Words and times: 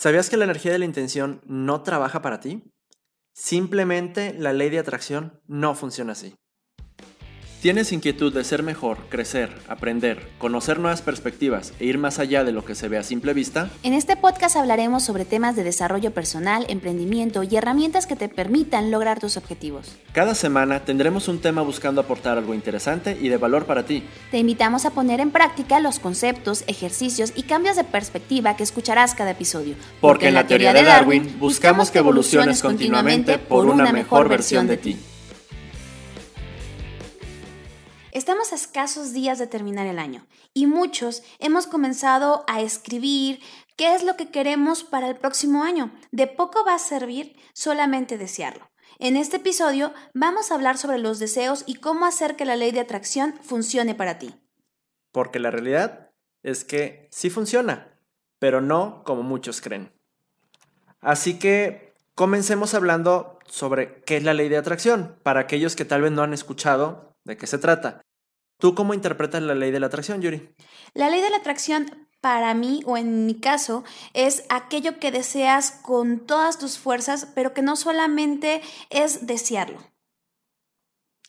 ¿Sabías 0.00 0.30
que 0.30 0.38
la 0.38 0.44
energía 0.44 0.72
de 0.72 0.78
la 0.78 0.86
intención 0.86 1.42
no 1.44 1.82
trabaja 1.82 2.22
para 2.22 2.40
ti? 2.40 2.72
Simplemente 3.34 4.32
la 4.32 4.54
ley 4.54 4.70
de 4.70 4.78
atracción 4.78 5.42
no 5.46 5.74
funciona 5.74 6.12
así. 6.12 6.34
¿Tienes 7.60 7.92
inquietud 7.92 8.32
de 8.32 8.42
ser 8.42 8.62
mejor, 8.62 8.96
crecer, 9.10 9.54
aprender, 9.68 10.26
conocer 10.38 10.78
nuevas 10.78 11.02
perspectivas 11.02 11.74
e 11.78 11.84
ir 11.84 11.98
más 11.98 12.18
allá 12.18 12.42
de 12.42 12.52
lo 12.52 12.64
que 12.64 12.74
se 12.74 12.88
ve 12.88 12.96
a 12.96 13.02
simple 13.02 13.34
vista? 13.34 13.68
En 13.82 13.92
este 13.92 14.16
podcast 14.16 14.56
hablaremos 14.56 15.02
sobre 15.02 15.26
temas 15.26 15.56
de 15.56 15.62
desarrollo 15.62 16.10
personal, 16.12 16.64
emprendimiento 16.70 17.42
y 17.42 17.54
herramientas 17.54 18.06
que 18.06 18.16
te 18.16 18.30
permitan 18.30 18.90
lograr 18.90 19.20
tus 19.20 19.36
objetivos. 19.36 19.94
Cada 20.14 20.34
semana 20.34 20.86
tendremos 20.86 21.28
un 21.28 21.42
tema 21.42 21.60
buscando 21.60 22.00
aportar 22.00 22.38
algo 22.38 22.54
interesante 22.54 23.18
y 23.20 23.28
de 23.28 23.36
valor 23.36 23.66
para 23.66 23.84
ti. 23.84 24.04
Te 24.30 24.38
invitamos 24.38 24.86
a 24.86 24.92
poner 24.92 25.20
en 25.20 25.30
práctica 25.30 25.80
los 25.80 25.98
conceptos, 25.98 26.64
ejercicios 26.66 27.34
y 27.36 27.42
cambios 27.42 27.76
de 27.76 27.84
perspectiva 27.84 28.56
que 28.56 28.62
escucharás 28.62 29.14
cada 29.14 29.32
episodio. 29.32 29.74
Porque, 30.00 30.28
en 30.28 30.34
la 30.34 30.46
teoría 30.46 30.72
de 30.72 30.82
Darwin 30.82 31.36
buscamos 31.38 31.90
que 31.90 31.98
evoluciones 31.98 32.62
continuamente 32.62 33.36
por 33.36 33.66
una 33.66 33.92
mejor 33.92 34.30
versión 34.30 34.66
de 34.66 34.78
ti. 34.78 34.96
Estamos 38.12 38.50
a 38.50 38.56
escasos 38.56 39.12
días 39.12 39.38
de 39.38 39.46
terminar 39.46 39.86
el 39.86 40.00
año 40.00 40.26
y 40.52 40.66
muchos 40.66 41.22
hemos 41.38 41.68
comenzado 41.68 42.44
a 42.48 42.60
escribir 42.60 43.40
qué 43.76 43.94
es 43.94 44.02
lo 44.02 44.16
que 44.16 44.30
queremos 44.30 44.82
para 44.82 45.08
el 45.08 45.16
próximo 45.16 45.62
año. 45.62 45.92
De 46.10 46.26
poco 46.26 46.64
va 46.66 46.74
a 46.74 46.80
servir 46.80 47.36
solamente 47.52 48.18
desearlo. 48.18 48.68
En 48.98 49.16
este 49.16 49.36
episodio 49.36 49.94
vamos 50.12 50.50
a 50.50 50.56
hablar 50.56 50.76
sobre 50.76 50.98
los 50.98 51.20
deseos 51.20 51.62
y 51.66 51.76
cómo 51.76 52.04
hacer 52.04 52.34
que 52.34 52.44
la 52.44 52.56
ley 52.56 52.72
de 52.72 52.80
atracción 52.80 53.34
funcione 53.42 53.94
para 53.94 54.18
ti. 54.18 54.34
Porque 55.12 55.38
la 55.38 55.52
realidad 55.52 56.10
es 56.42 56.64
que 56.64 57.08
sí 57.12 57.30
funciona, 57.30 57.96
pero 58.40 58.60
no 58.60 59.04
como 59.04 59.22
muchos 59.22 59.60
creen. 59.60 59.92
Así 61.00 61.38
que 61.38 61.94
comencemos 62.16 62.74
hablando 62.74 63.38
sobre 63.46 64.02
qué 64.02 64.16
es 64.16 64.24
la 64.24 64.34
ley 64.34 64.48
de 64.48 64.56
atracción, 64.56 65.16
para 65.22 65.40
aquellos 65.40 65.76
que 65.76 65.84
tal 65.84 66.02
vez 66.02 66.10
no 66.10 66.22
han 66.22 66.34
escuchado 66.34 67.09
de 67.30 67.36
qué 67.36 67.46
se 67.46 67.58
trata. 67.58 68.02
¿Tú 68.58 68.74
cómo 68.74 68.92
interpretas 68.92 69.42
la 69.42 69.54
ley 69.54 69.70
de 69.70 69.80
la 69.80 69.86
atracción, 69.86 70.20
Yuri? 70.20 70.54
La 70.92 71.08
ley 71.08 71.22
de 71.22 71.30
la 71.30 71.38
atracción 71.38 72.08
para 72.20 72.52
mí 72.52 72.82
o 72.84 72.98
en 72.98 73.24
mi 73.24 73.40
caso 73.40 73.84
es 74.12 74.44
aquello 74.50 74.98
que 74.98 75.10
deseas 75.10 75.70
con 75.70 76.26
todas 76.26 76.58
tus 76.58 76.78
fuerzas, 76.78 77.26
pero 77.34 77.54
que 77.54 77.62
no 77.62 77.76
solamente 77.76 78.60
es 78.90 79.26
desearlo. 79.26 79.78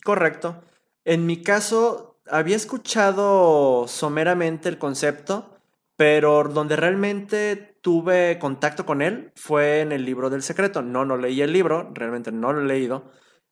Correcto. 0.04 0.62
En 1.06 1.26
mi 1.26 1.42
caso, 1.42 2.20
había 2.30 2.56
escuchado 2.56 3.88
someramente 3.88 4.68
el 4.68 4.78
concepto, 4.78 5.58
pero 5.96 6.44
donde 6.44 6.76
realmente 6.76 7.78
tuve 7.82 8.38
contacto 8.40 8.86
con 8.86 9.02
él 9.02 9.32
fue 9.36 9.82
en 9.82 9.92
el 9.92 10.04
libro 10.04 10.30
del 10.30 10.44
secreto. 10.44 10.82
No, 10.82 11.06
no 11.06 11.18
leí 11.18 11.42
el 11.42 11.54
libro, 11.54 11.92
realmente 11.94 12.32
no 12.32 12.52
lo 12.52 12.62
he 12.62 12.66
leído, 12.66 13.12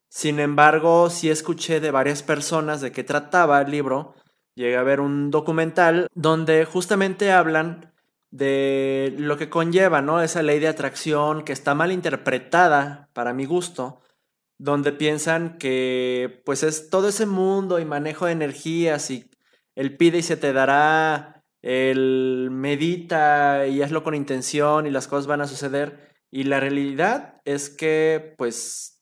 sin 0.10 0.40
embargo, 0.40 1.10
sí 1.12 1.30
escuché 1.30 1.80
de 1.80 1.92
varias 1.92 2.24
personas 2.24 2.82
de 2.82 2.92
qué 2.92 3.04
trataba 3.04 3.62
el 3.62 3.72
libro. 3.72 4.16
Llegué 4.56 4.76
a 4.76 4.84
ver 4.84 5.02
un 5.02 5.30
documental 5.30 6.08
donde 6.16 6.66
justamente 6.66 7.32
hablan 7.32 7.94
de 8.32 9.16
lo 9.18 9.38
que 9.38 9.50
conlleva, 9.50 10.02
¿no? 10.02 10.22
Esa 10.22 10.42
ley 10.44 10.60
de 10.60 10.68
atracción 10.68 11.44
que 11.44 11.54
está 11.54 11.76
mal 11.76 11.92
interpretada 11.92 13.10
para 13.14 13.34
mi 13.34 13.46
gusto, 13.46 14.02
donde 14.58 14.92
piensan 14.92 15.58
que 15.58 16.42
pues 16.46 16.64
es 16.64 16.90
todo 16.90 17.10
ese 17.10 17.26
mundo 17.26 17.80
y 17.80 17.86
manejo 17.86 18.26
de 18.26 18.34
energías 18.34 19.12
y 19.12 19.30
el 19.76 19.96
pide 19.96 20.20
y 20.20 20.24
se 20.24 20.38
te 20.38 20.54
dará, 20.54 21.44
el 21.62 22.50
medita 22.52 23.68
y 23.68 23.82
hazlo 23.82 24.04
con 24.04 24.16
intención 24.16 24.88
y 24.88 24.92
las 24.92 25.08
cosas 25.08 25.28
van 25.28 25.42
a 25.42 25.48
suceder. 25.48 26.10
Y 26.32 26.44
la 26.44 26.60
realidad 26.60 27.42
es 27.46 27.70
que 27.70 28.36
pues 28.38 28.99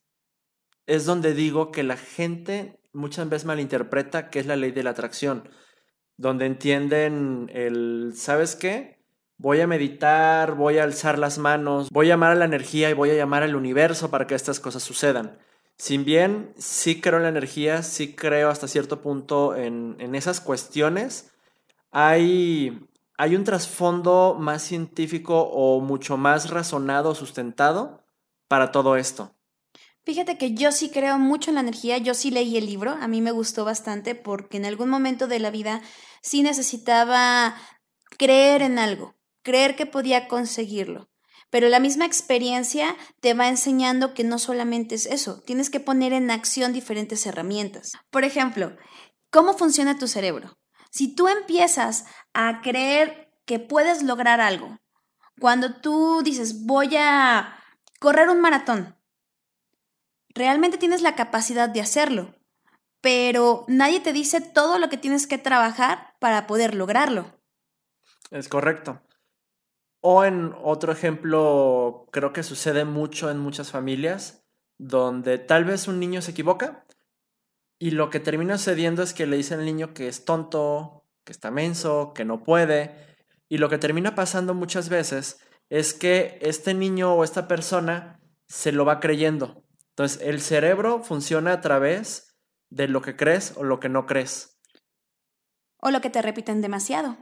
es 0.87 1.05
donde 1.05 1.33
digo 1.33 1.71
que 1.71 1.83
la 1.83 1.97
gente 1.97 2.79
muchas 2.93 3.29
veces 3.29 3.45
malinterpreta 3.45 4.29
qué 4.29 4.39
es 4.39 4.47
la 4.47 4.55
ley 4.55 4.71
de 4.71 4.83
la 4.83 4.91
atracción, 4.91 5.49
donde 6.17 6.45
entienden 6.45 7.51
el, 7.53 8.13
¿sabes 8.15 8.55
qué? 8.55 8.97
Voy 9.37 9.61
a 9.61 9.67
meditar, 9.67 10.55
voy 10.55 10.79
a 10.79 10.83
alzar 10.83 11.19
las 11.19 11.37
manos, 11.37 11.89
voy 11.91 12.07
a 12.07 12.09
llamar 12.09 12.31
a 12.31 12.35
la 12.35 12.45
energía 12.45 12.89
y 12.89 12.93
voy 12.93 13.11
a 13.11 13.15
llamar 13.15 13.43
al 13.43 13.55
universo 13.55 14.09
para 14.09 14.25
que 14.25 14.33
estas 14.33 14.59
cosas 14.59 14.81
sucedan. 14.81 15.37
Sin 15.77 16.05
bien, 16.05 16.53
sí 16.57 17.01
creo 17.01 17.17
en 17.17 17.23
la 17.23 17.29
energía, 17.29 17.83
sí 17.83 18.15
creo 18.15 18.49
hasta 18.49 18.67
cierto 18.67 19.01
punto 19.01 19.55
en, 19.55 19.95
en 19.99 20.15
esas 20.15 20.41
cuestiones, 20.41 21.31
hay, 21.91 22.89
hay 23.17 23.35
un 23.35 23.43
trasfondo 23.43 24.35
más 24.39 24.63
científico 24.63 25.39
o 25.41 25.79
mucho 25.81 26.17
más 26.17 26.49
razonado, 26.49 27.13
sustentado 27.13 28.03
para 28.47 28.71
todo 28.71 28.95
esto. 28.95 29.36
Fíjate 30.07 30.37
que 30.37 30.53
yo 30.53 30.71
sí 30.71 30.89
creo 30.89 31.19
mucho 31.19 31.51
en 31.51 31.55
la 31.55 31.59
energía, 31.59 31.97
yo 31.97 32.13
sí 32.13 32.31
leí 32.31 32.55
el 32.55 32.65
libro, 32.65 32.91
a 33.01 33.09
mí 33.09 33.21
me 33.21 33.31
gustó 33.31 33.65
bastante 33.65 34.15
porque 34.15 34.55
en 34.55 34.63
algún 34.63 34.87
momento 34.87 35.27
de 35.27 35.37
la 35.37 35.51
vida 35.51 35.81
sí 36.21 36.43
necesitaba 36.43 37.57
creer 38.17 38.61
en 38.61 38.79
algo, 38.79 39.15
creer 39.41 39.75
que 39.75 39.85
podía 39.85 40.29
conseguirlo. 40.29 41.09
Pero 41.49 41.67
la 41.67 41.81
misma 41.81 42.05
experiencia 42.05 42.95
te 43.19 43.33
va 43.33 43.49
enseñando 43.49 44.13
que 44.13 44.23
no 44.23 44.39
solamente 44.39 44.95
es 44.95 45.07
eso, 45.07 45.41
tienes 45.41 45.69
que 45.69 45.81
poner 45.81 46.13
en 46.13 46.31
acción 46.31 46.71
diferentes 46.71 47.25
herramientas. 47.25 47.91
Por 48.09 48.23
ejemplo, 48.23 48.77
¿cómo 49.29 49.55
funciona 49.57 49.99
tu 49.99 50.07
cerebro? 50.07 50.57
Si 50.89 51.15
tú 51.15 51.27
empiezas 51.27 52.05
a 52.33 52.61
creer 52.61 53.29
que 53.45 53.59
puedes 53.59 54.03
lograr 54.03 54.39
algo, 54.39 54.77
cuando 55.41 55.81
tú 55.81 56.21
dices 56.23 56.65
voy 56.65 56.95
a 56.95 57.61
correr 57.99 58.29
un 58.29 58.39
maratón, 58.39 58.96
realmente 60.37 60.77
tienes 60.77 61.01
la 61.01 61.15
capacidad 61.15 61.69
de 61.69 61.81
hacerlo, 61.81 62.35
pero 63.01 63.65
nadie 63.67 63.99
te 63.99 64.13
dice 64.13 64.41
todo 64.41 64.79
lo 64.79 64.89
que 64.89 64.97
tienes 64.97 65.27
que 65.27 65.37
trabajar 65.37 66.15
para 66.19 66.47
poder 66.47 66.75
lograrlo. 66.75 67.39
Es 68.31 68.47
correcto. 68.47 69.01
O 70.01 70.23
en 70.23 70.53
otro 70.63 70.91
ejemplo, 70.91 72.07
creo 72.11 72.31
que 72.31 72.43
sucede 72.43 72.85
mucho 72.85 73.29
en 73.29 73.39
muchas 73.39 73.71
familias, 73.71 74.45
donde 74.77 75.37
tal 75.39 75.65
vez 75.65 75.87
un 75.87 75.99
niño 75.99 76.21
se 76.21 76.31
equivoca 76.31 76.85
y 77.79 77.91
lo 77.91 78.09
que 78.09 78.19
termina 78.19 78.57
sucediendo 78.57 79.03
es 79.03 79.13
que 79.13 79.27
le 79.27 79.37
dicen 79.37 79.59
al 79.59 79.65
niño 79.65 79.93
que 79.93 80.07
es 80.07 80.25
tonto, 80.25 81.03
que 81.23 81.31
está 81.31 81.51
menso, 81.51 82.13
que 82.13 82.25
no 82.25 82.43
puede, 82.43 82.95
y 83.49 83.57
lo 83.57 83.69
que 83.69 83.77
termina 83.77 84.15
pasando 84.15 84.53
muchas 84.53 84.89
veces 84.89 85.39
es 85.69 85.93
que 85.93 86.37
este 86.41 86.73
niño 86.73 87.13
o 87.13 87.23
esta 87.23 87.47
persona 87.47 88.19
se 88.47 88.71
lo 88.71 88.85
va 88.85 88.99
creyendo 88.99 89.66
entonces, 89.97 90.21
el 90.21 90.41
cerebro 90.41 91.01
funciona 91.01 91.53
a 91.53 91.61
través 91.61 92.37
de 92.69 92.87
lo 92.87 93.01
que 93.01 93.15
crees 93.15 93.53
o 93.55 93.63
lo 93.63 93.79
que 93.79 93.89
no 93.89 94.05
crees. 94.05 94.61
O 95.77 95.89
lo 95.89 96.01
que 96.01 96.11
te 96.11 96.21
repiten 96.21 96.61
demasiado. 96.61 97.17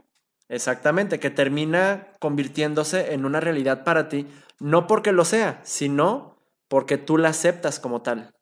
Exactamente, 0.50 1.18
que 1.18 1.30
termina 1.30 2.08
convirtiéndose 2.20 3.14
en 3.14 3.24
una 3.24 3.40
realidad 3.40 3.82
para 3.82 4.10
ti, 4.10 4.26
no 4.60 4.86
porque 4.86 5.12
lo 5.12 5.24
sea, 5.24 5.58
sino 5.64 6.36
porque 6.68 6.98
tú 6.98 7.16
la 7.16 7.30
aceptas 7.30 7.80
como 7.80 8.02
tal. 8.02 8.34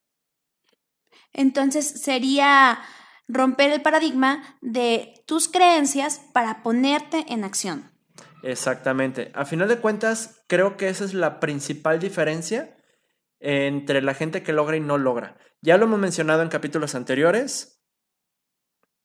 Entonces 1.33 2.03
sería 2.03 2.81
romper 3.29 3.71
el 3.71 3.83
paradigma 3.83 4.59
de 4.61 5.15
tus 5.29 5.47
creencias 5.47 6.21
para 6.33 6.65
ponerte 6.65 7.25
en 7.29 7.45
acción. 7.45 7.93
Exactamente. 8.43 9.31
A 9.33 9.45
final 9.45 9.69
de 9.69 9.79
cuentas, 9.79 10.43
creo 10.49 10.77
que 10.77 10.89
esa 10.89 11.05
es 11.05 11.15
la 11.15 11.39
principal 11.39 12.01
diferencia 12.01 12.75
entre 13.45 14.01
la 14.01 14.15
gente 14.15 14.43
que 14.43 14.55
logra 14.55 14.77
y 14.77 14.81
no 14.81 14.97
logra. 14.97 15.37
Ya 15.61 15.77
lo 15.77 15.85
hemos 15.85 15.99
mencionado 15.99 16.41
en 16.43 16.49
capítulos 16.49 16.95
anteriores. 16.95 17.83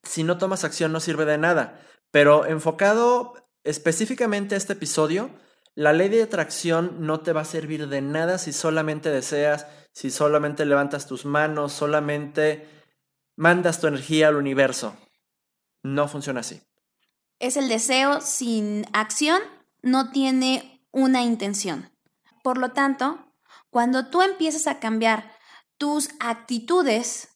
Si 0.04 0.24
no 0.24 0.38
tomas 0.38 0.64
acción 0.64 0.94
no 0.94 1.02
sirve 1.02 1.26
de 1.26 1.38
nada. 1.38 1.82
Pero 2.10 2.46
enfocado 2.46 3.34
específicamente 3.66 4.56
a 4.56 4.58
este 4.58 4.74
episodio, 4.74 5.30
la 5.76 5.92
ley 5.92 6.08
de 6.08 6.24
atracción 6.24 7.06
no 7.06 7.20
te 7.20 7.34
va 7.34 7.42
a 7.42 7.46
servir 7.46 7.90
de 7.90 8.02
nada 8.02 8.38
si 8.38 8.54
solamente 8.54 9.10
deseas, 9.10 9.68
si 9.92 10.10
solamente 10.10 10.66
levantas 10.66 11.06
tus 11.06 11.26
manos, 11.26 11.74
solamente 11.74 12.66
mandas 13.36 13.82
tu 13.82 13.88
energía 13.88 14.30
al 14.30 14.38
universo. 14.38 14.96
No 15.84 16.08
funciona 16.08 16.40
así. 16.40 16.62
Es 17.40 17.58
el 17.58 17.68
deseo 17.68 18.22
sin 18.22 18.86
acción, 18.94 19.42
no 19.82 20.12
tiene 20.12 20.88
una 20.92 21.24
intención. 21.24 21.90
Por 22.42 22.58
lo 22.58 22.72
tanto, 22.72 23.29
cuando 23.70 24.08
tú 24.08 24.22
empiezas 24.22 24.68
a 24.68 24.80
cambiar 24.80 25.32
tus 25.78 26.10
actitudes, 26.20 27.30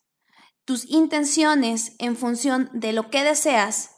tus 0.66 0.90
intenciones 0.90 1.94
en 2.00 2.16
función 2.16 2.70
de 2.74 2.94
lo 2.94 3.10
que 3.10 3.24
deseas, 3.24 3.92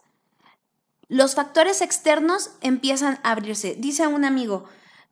los 1.07 1.35
factores 1.35 1.81
externos 1.81 2.51
empiezan 2.61 3.19
a 3.23 3.31
abrirse. 3.31 3.75
Dice 3.77 4.07
un 4.07 4.25
amigo, 4.25 4.65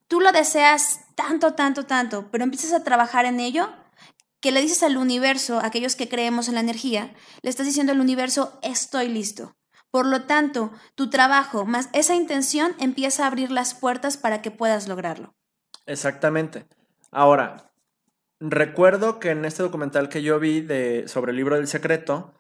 tú 0.08 0.20
lo 0.20 0.32
deseas 0.32 1.02
tanto, 1.16 1.54
tanto, 1.54 1.86
tanto, 1.86 2.30
pero 2.32 2.44
empiezas 2.44 2.74
a 2.74 2.84
trabajar 2.84 3.26
en 3.26 3.40
ello, 3.40 3.70
que 4.40 4.52
le 4.52 4.62
dices 4.62 4.84
al 4.84 4.98
universo, 4.98 5.60
aquellos 5.64 5.96
que 5.96 6.10
creemos 6.10 6.48
en 6.48 6.56
la 6.56 6.60
energía, 6.60 7.14
le 7.42 7.50
estás 7.50 7.66
diciendo 7.66 7.94
al 7.94 8.02
universo, 8.02 8.60
estoy 8.62 9.08
listo. 9.08 9.56
Por 9.90 10.08
lo 10.08 10.24
tanto, 10.24 10.72
tu 10.96 11.10
trabajo 11.10 11.66
más 11.66 11.90
esa 11.94 12.16
intención 12.16 12.76
empieza 12.80 13.24
a 13.24 13.28
abrir 13.28 13.52
las 13.52 13.76
puertas 13.76 14.18
para 14.18 14.42
que 14.42 14.52
puedas 14.52 14.88
lograrlo. 14.88 15.36
Exactamente. 15.86 16.66
Ahora, 17.14 17.72
recuerdo 18.40 19.20
que 19.20 19.30
en 19.30 19.46
este 19.46 19.62
documental 19.62 20.10
que 20.10 20.24
yo 20.24 20.40
vi 20.40 20.62
de, 20.62 21.08
sobre 21.08 21.32
el 21.32 21.38
libro 21.38 21.56
del 21.56 21.68
secreto, 21.68 22.34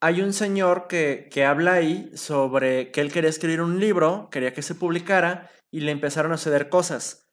hay 0.00 0.20
un 0.20 0.32
señor 0.32 0.88
que, 0.88 1.28
que 1.30 1.44
habla 1.44 1.74
ahí 1.74 2.10
sobre 2.16 2.90
que 2.90 3.00
él 3.00 3.12
quería 3.12 3.30
escribir 3.30 3.60
un 3.60 3.78
libro, 3.78 4.28
quería 4.30 4.52
que 4.52 4.62
se 4.62 4.74
publicara 4.74 5.50
y 5.70 5.80
le 5.80 5.92
empezaron 5.92 6.32
a 6.32 6.36
suceder 6.36 6.68
cosas. 6.68 7.30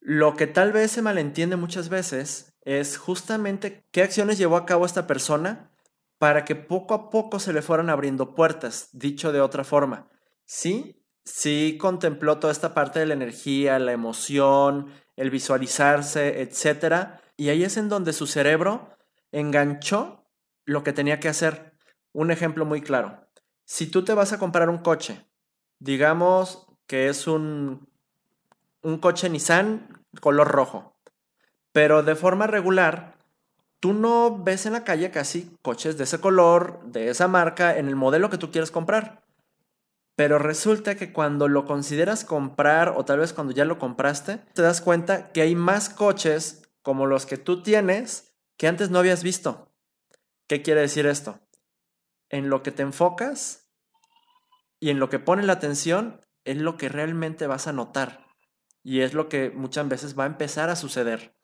Lo 0.00 0.36
que 0.36 0.46
tal 0.46 0.72
vez 0.72 0.92
se 0.92 1.02
malentiende 1.02 1.56
muchas 1.56 1.88
veces 1.88 2.56
es 2.62 2.96
justamente 2.96 3.84
qué 3.90 4.02
acciones 4.02 4.38
llevó 4.38 4.56
a 4.56 4.66
cabo 4.66 4.86
esta 4.86 5.06
persona 5.08 5.72
para 6.18 6.44
que 6.44 6.54
poco 6.54 6.94
a 6.94 7.10
poco 7.10 7.40
se 7.40 7.52
le 7.52 7.62
fueran 7.62 7.90
abriendo 7.90 8.34
puertas, 8.34 8.90
dicho 8.92 9.32
de 9.32 9.40
otra 9.40 9.64
forma. 9.64 10.08
Sí, 10.44 10.97
sí 11.28 11.76
contempló 11.78 12.38
toda 12.38 12.52
esta 12.52 12.74
parte 12.74 12.98
de 12.98 13.06
la 13.06 13.14
energía, 13.14 13.78
la 13.78 13.92
emoción, 13.92 14.92
el 15.16 15.30
visualizarse, 15.30 16.42
etc. 16.42 17.20
Y 17.36 17.50
ahí 17.50 17.64
es 17.64 17.76
en 17.76 17.88
donde 17.88 18.12
su 18.12 18.26
cerebro 18.26 18.96
enganchó 19.30 20.24
lo 20.64 20.82
que 20.82 20.92
tenía 20.92 21.20
que 21.20 21.28
hacer. 21.28 21.74
Un 22.12 22.30
ejemplo 22.30 22.64
muy 22.64 22.80
claro. 22.80 23.26
Si 23.64 23.86
tú 23.86 24.04
te 24.04 24.14
vas 24.14 24.32
a 24.32 24.38
comprar 24.38 24.70
un 24.70 24.78
coche, 24.78 25.26
digamos 25.78 26.66
que 26.86 27.08
es 27.08 27.26
un, 27.26 27.88
un 28.82 28.98
coche 28.98 29.28
Nissan 29.28 30.04
color 30.20 30.48
rojo, 30.48 30.96
pero 31.72 32.02
de 32.02 32.16
forma 32.16 32.46
regular 32.46 33.18
tú 33.78 33.92
no 33.92 34.42
ves 34.42 34.66
en 34.66 34.72
la 34.72 34.84
calle 34.84 35.10
casi 35.10 35.54
coches 35.62 35.98
de 35.98 36.04
ese 36.04 36.20
color, 36.20 36.80
de 36.84 37.10
esa 37.10 37.28
marca, 37.28 37.76
en 37.76 37.88
el 37.88 37.94
modelo 37.94 38.30
que 38.30 38.38
tú 38.38 38.50
quieres 38.50 38.70
comprar. 38.70 39.27
Pero 40.18 40.40
resulta 40.40 40.96
que 40.96 41.12
cuando 41.12 41.46
lo 41.46 41.64
consideras 41.64 42.24
comprar 42.24 42.88
o 42.96 43.04
tal 43.04 43.20
vez 43.20 43.32
cuando 43.32 43.52
ya 43.52 43.64
lo 43.64 43.78
compraste, 43.78 44.38
te 44.52 44.62
das 44.62 44.80
cuenta 44.80 45.30
que 45.30 45.42
hay 45.42 45.54
más 45.54 45.90
coches 45.90 46.68
como 46.82 47.06
los 47.06 47.24
que 47.24 47.36
tú 47.36 47.62
tienes 47.62 48.34
que 48.56 48.66
antes 48.66 48.90
no 48.90 48.98
habías 48.98 49.22
visto. 49.22 49.70
¿Qué 50.48 50.60
quiere 50.60 50.80
decir 50.80 51.06
esto? 51.06 51.38
En 52.30 52.50
lo 52.50 52.64
que 52.64 52.72
te 52.72 52.82
enfocas 52.82 53.70
y 54.80 54.90
en 54.90 54.98
lo 54.98 55.08
que 55.08 55.20
pones 55.20 55.46
la 55.46 55.52
atención 55.52 56.20
es 56.42 56.56
lo 56.56 56.76
que 56.76 56.88
realmente 56.88 57.46
vas 57.46 57.68
a 57.68 57.72
notar. 57.72 58.26
Y 58.82 59.02
es 59.02 59.14
lo 59.14 59.28
que 59.28 59.50
muchas 59.50 59.86
veces 59.86 60.18
va 60.18 60.24
a 60.24 60.26
empezar 60.26 60.68
a 60.68 60.74
suceder. 60.74 61.36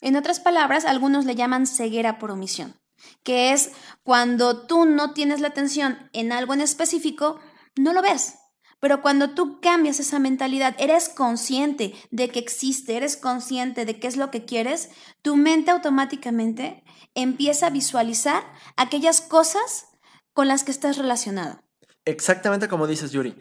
En 0.00 0.14
otras 0.14 0.38
palabras, 0.38 0.84
algunos 0.84 1.24
le 1.24 1.34
llaman 1.34 1.66
ceguera 1.66 2.20
por 2.20 2.30
omisión, 2.30 2.76
que 3.24 3.52
es 3.52 3.72
cuando 4.04 4.64
tú 4.68 4.84
no 4.84 5.12
tienes 5.12 5.40
la 5.40 5.48
atención 5.48 6.08
en 6.12 6.30
algo 6.30 6.54
en 6.54 6.60
específico, 6.60 7.40
no 7.76 7.92
lo 7.92 8.02
ves. 8.02 8.34
Pero 8.80 9.00
cuando 9.00 9.30
tú 9.30 9.60
cambias 9.60 10.00
esa 10.00 10.18
mentalidad, 10.18 10.76
eres 10.78 11.08
consciente 11.08 11.94
de 12.10 12.28
que 12.28 12.38
existe, 12.38 12.96
eres 12.96 13.16
consciente 13.16 13.86
de 13.86 13.98
qué 13.98 14.06
es 14.06 14.16
lo 14.16 14.30
que 14.30 14.44
quieres, 14.44 14.90
tu 15.22 15.36
mente 15.36 15.70
automáticamente 15.70 16.84
empieza 17.14 17.68
a 17.68 17.70
visualizar 17.70 18.44
aquellas 18.76 19.20
cosas 19.20 19.86
con 20.34 20.48
las 20.48 20.62
que 20.62 20.70
estás 20.72 20.98
relacionado. 20.98 21.62
Exactamente 22.04 22.68
como 22.68 22.86
dices, 22.86 23.12
Yuri. 23.12 23.34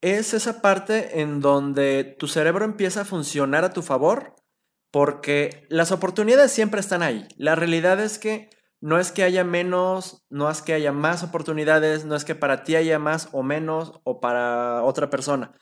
Es 0.00 0.32
esa 0.32 0.62
parte 0.62 1.20
en 1.20 1.40
donde 1.40 2.16
tu 2.18 2.28
cerebro 2.28 2.64
empieza 2.64 3.00
a 3.00 3.04
funcionar 3.04 3.64
a 3.64 3.72
tu 3.72 3.82
favor 3.82 4.36
porque 4.92 5.66
las 5.68 5.90
oportunidades 5.90 6.52
siempre 6.52 6.80
están 6.80 7.02
ahí. 7.02 7.26
La 7.36 7.56
realidad 7.56 8.00
es 8.00 8.18
que 8.18 8.48
no 8.80 8.98
es 8.98 9.10
que 9.10 9.24
haya 9.24 9.44
menos, 9.44 10.24
no 10.30 10.50
es 10.50 10.62
que 10.62 10.72
haya 10.72 10.92
más 10.92 11.22
oportunidades, 11.22 12.04
no 12.04 12.14
es 12.14 12.24
que 12.24 12.34
para 12.34 12.62
ti 12.62 12.76
haya 12.76 12.98
más 12.98 13.28
o 13.32 13.42
menos 13.42 14.00
o 14.04 14.20
para 14.20 14.82
otra 14.82 15.10
persona. 15.10 15.52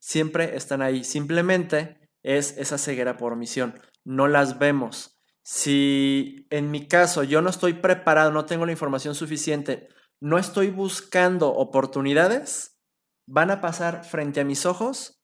Siempre 0.00 0.56
están 0.56 0.82
ahí. 0.82 1.04
Simplemente 1.04 2.10
es 2.22 2.56
esa 2.58 2.78
ceguera 2.78 3.16
por 3.16 3.32
omisión. 3.32 3.80
No 4.04 4.26
las 4.26 4.58
vemos. 4.58 5.20
Si 5.44 6.46
en 6.50 6.70
mi 6.70 6.88
caso 6.88 7.22
yo 7.22 7.42
no 7.42 7.50
estoy 7.50 7.74
preparado, 7.74 8.32
no 8.32 8.46
tengo 8.46 8.66
la 8.66 8.72
información 8.72 9.14
suficiente, 9.14 9.88
no 10.20 10.38
estoy 10.38 10.70
buscando 10.70 11.52
oportunidades, 11.52 12.80
van 13.26 13.50
a 13.50 13.60
pasar 13.60 14.04
frente 14.04 14.40
a 14.40 14.44
mis 14.44 14.64
ojos, 14.64 15.22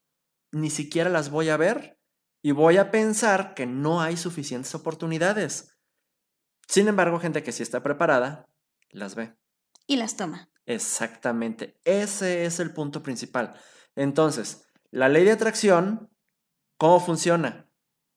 ni 0.53 0.69
siquiera 0.69 1.09
las 1.09 1.31
voy 1.31 1.49
a 1.49 1.57
ver 1.57 1.99
y 2.43 2.53
voy 2.53 2.77
a 2.77 2.91
pensar 2.91 3.55
que 3.55 3.67
no 3.67 4.03
hay 4.03 4.17
suficientes 4.17 4.75
oportunidades. 4.75 5.80
Sin 6.71 6.87
embargo, 6.87 7.19
gente 7.19 7.43
que 7.43 7.51
sí 7.51 7.65
está 7.65 7.83
preparada, 7.83 8.47
las 8.93 9.17
ve. 9.17 9.35
Y 9.89 9.97
las 9.97 10.17
toma. 10.17 10.51
Exactamente. 10.67 11.81
Ese 11.85 12.45
es 12.45 12.61
el 12.61 12.73
punto 12.73 13.03
principal. 13.03 13.55
Entonces, 13.97 14.69
la 14.93 15.09
ley 15.09 15.25
de 15.25 15.33
atracción, 15.33 16.09
¿cómo 16.77 17.01
funciona? 17.01 17.69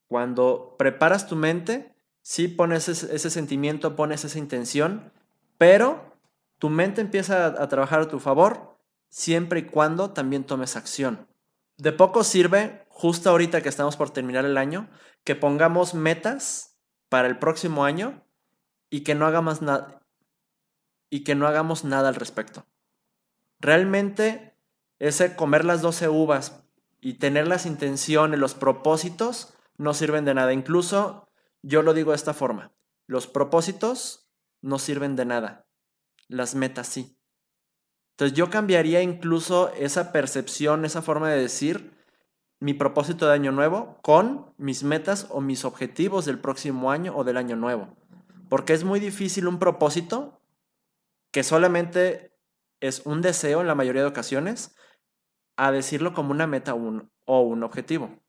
Cuando 0.06 0.76
preparas 0.78 1.26
tu 1.26 1.34
mente, 1.34 1.96
sí 2.22 2.46
pones 2.46 2.88
ese, 2.88 3.28
sentimiento, 3.28 3.96
pones 3.96 4.24
esa 4.24 4.38
intención, 4.38 5.12
pero 5.58 6.16
tu 6.60 6.70
mente 6.70 7.00
empieza 7.00 7.46
a 7.60 7.68
trabajar 7.68 8.02
a 8.02 8.08
tu 8.08 8.20
favor 8.20 8.78
siempre 9.08 9.58
y 9.58 9.66
cuando 9.66 10.12
también 10.12 10.44
tomes 10.44 10.76
acción. 10.76 11.26
De 11.76 11.90
poco 11.90 12.22
sirve, 12.22 12.86
justo 12.88 13.30
ahorita 13.30 13.62
que 13.62 13.68
estamos 13.68 13.96
por 13.96 14.10
terminar 14.10 14.44
el 14.44 14.58
año, 14.58 14.88
que 15.24 15.34
pongamos 15.34 15.94
metas 15.94 16.78
para 17.08 17.26
el 17.26 17.40
próximo 17.40 17.84
año 17.84 18.24
y 18.94 19.00
que 19.00 19.16
no 19.16 19.26
hagamos 19.26 19.60
nada 19.60 20.00
y 21.10 21.24
que 21.24 21.34
no 21.34 21.48
hagamos 21.48 21.82
nada 21.82 22.08
al 22.08 22.14
respecto. 22.14 22.64
Realmente 23.58 24.56
ese 25.00 25.34
comer 25.34 25.64
las 25.64 25.82
12 25.82 26.08
uvas 26.08 26.62
y 27.00 27.14
tener 27.14 27.48
las 27.48 27.66
intenciones, 27.66 28.38
los 28.38 28.54
propósitos 28.54 29.52
no 29.78 29.94
sirven 29.94 30.24
de 30.24 30.34
nada. 30.34 30.52
Incluso 30.52 31.28
yo 31.60 31.82
lo 31.82 31.92
digo 31.92 32.12
de 32.12 32.18
esta 32.18 32.34
forma, 32.34 32.70
los 33.08 33.26
propósitos 33.26 34.30
no 34.62 34.78
sirven 34.78 35.16
de 35.16 35.24
nada. 35.24 35.66
Las 36.28 36.54
metas 36.54 36.86
sí. 36.86 37.18
Entonces 38.12 38.38
yo 38.38 38.48
cambiaría 38.48 39.02
incluso 39.02 39.72
esa 39.74 40.12
percepción, 40.12 40.84
esa 40.84 41.02
forma 41.02 41.30
de 41.30 41.42
decir 41.42 41.98
mi 42.60 42.74
propósito 42.74 43.26
de 43.26 43.34
año 43.34 43.50
nuevo 43.50 43.98
con 44.02 44.54
mis 44.56 44.84
metas 44.84 45.26
o 45.30 45.40
mis 45.40 45.64
objetivos 45.64 46.26
del 46.26 46.38
próximo 46.38 46.92
año 46.92 47.12
o 47.16 47.24
del 47.24 47.38
año 47.38 47.56
nuevo. 47.56 47.96
Porque 48.54 48.72
es 48.72 48.84
muy 48.84 49.00
difícil 49.00 49.48
un 49.48 49.58
propósito 49.58 50.40
que 51.32 51.42
solamente 51.42 52.38
es 52.78 53.02
un 53.04 53.20
deseo 53.20 53.60
en 53.60 53.66
la 53.66 53.74
mayoría 53.74 54.02
de 54.02 54.08
ocasiones 54.08 54.76
a 55.56 55.72
decirlo 55.72 56.14
como 56.14 56.30
una 56.30 56.46
meta 56.46 56.72
o 56.72 57.40
un 57.40 57.62
objetivo. 57.64 58.22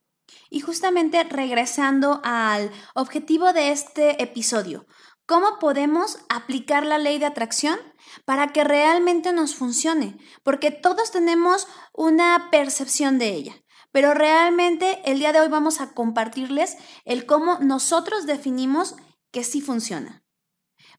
Y 0.50 0.62
justamente 0.62 1.24
regresando 1.26 2.22
al 2.24 2.72
objetivo 2.96 3.54
de 3.54 3.70
este 3.70 4.20
episodio, 4.24 4.88
¿Cómo 5.28 5.58
podemos 5.60 6.20
aplicar 6.30 6.86
la 6.86 7.00
ley 7.00 7.18
de 7.20 7.26
atracción 7.26 7.80
para 8.26 8.54
que 8.54 8.64
realmente 8.64 9.32
nos 9.32 9.56
funcione? 9.56 10.18
Porque 10.44 10.70
todos 10.72 11.12
tenemos 11.12 11.68
una 11.94 12.50
percepción 12.52 13.18
de 13.18 13.30
ella, 13.30 13.54
pero 13.92 14.14
realmente 14.14 15.02
el 15.06 15.18
día 15.18 15.34
de 15.34 15.42
hoy 15.42 15.48
vamos 15.48 15.82
a 15.82 15.94
compartirles 15.94 16.78
el 17.06 17.26
cómo 17.26 17.58
nosotros 17.60 18.28
definimos 18.28 18.96
que 19.36 19.44
sí 19.44 19.60
funciona. 19.60 20.24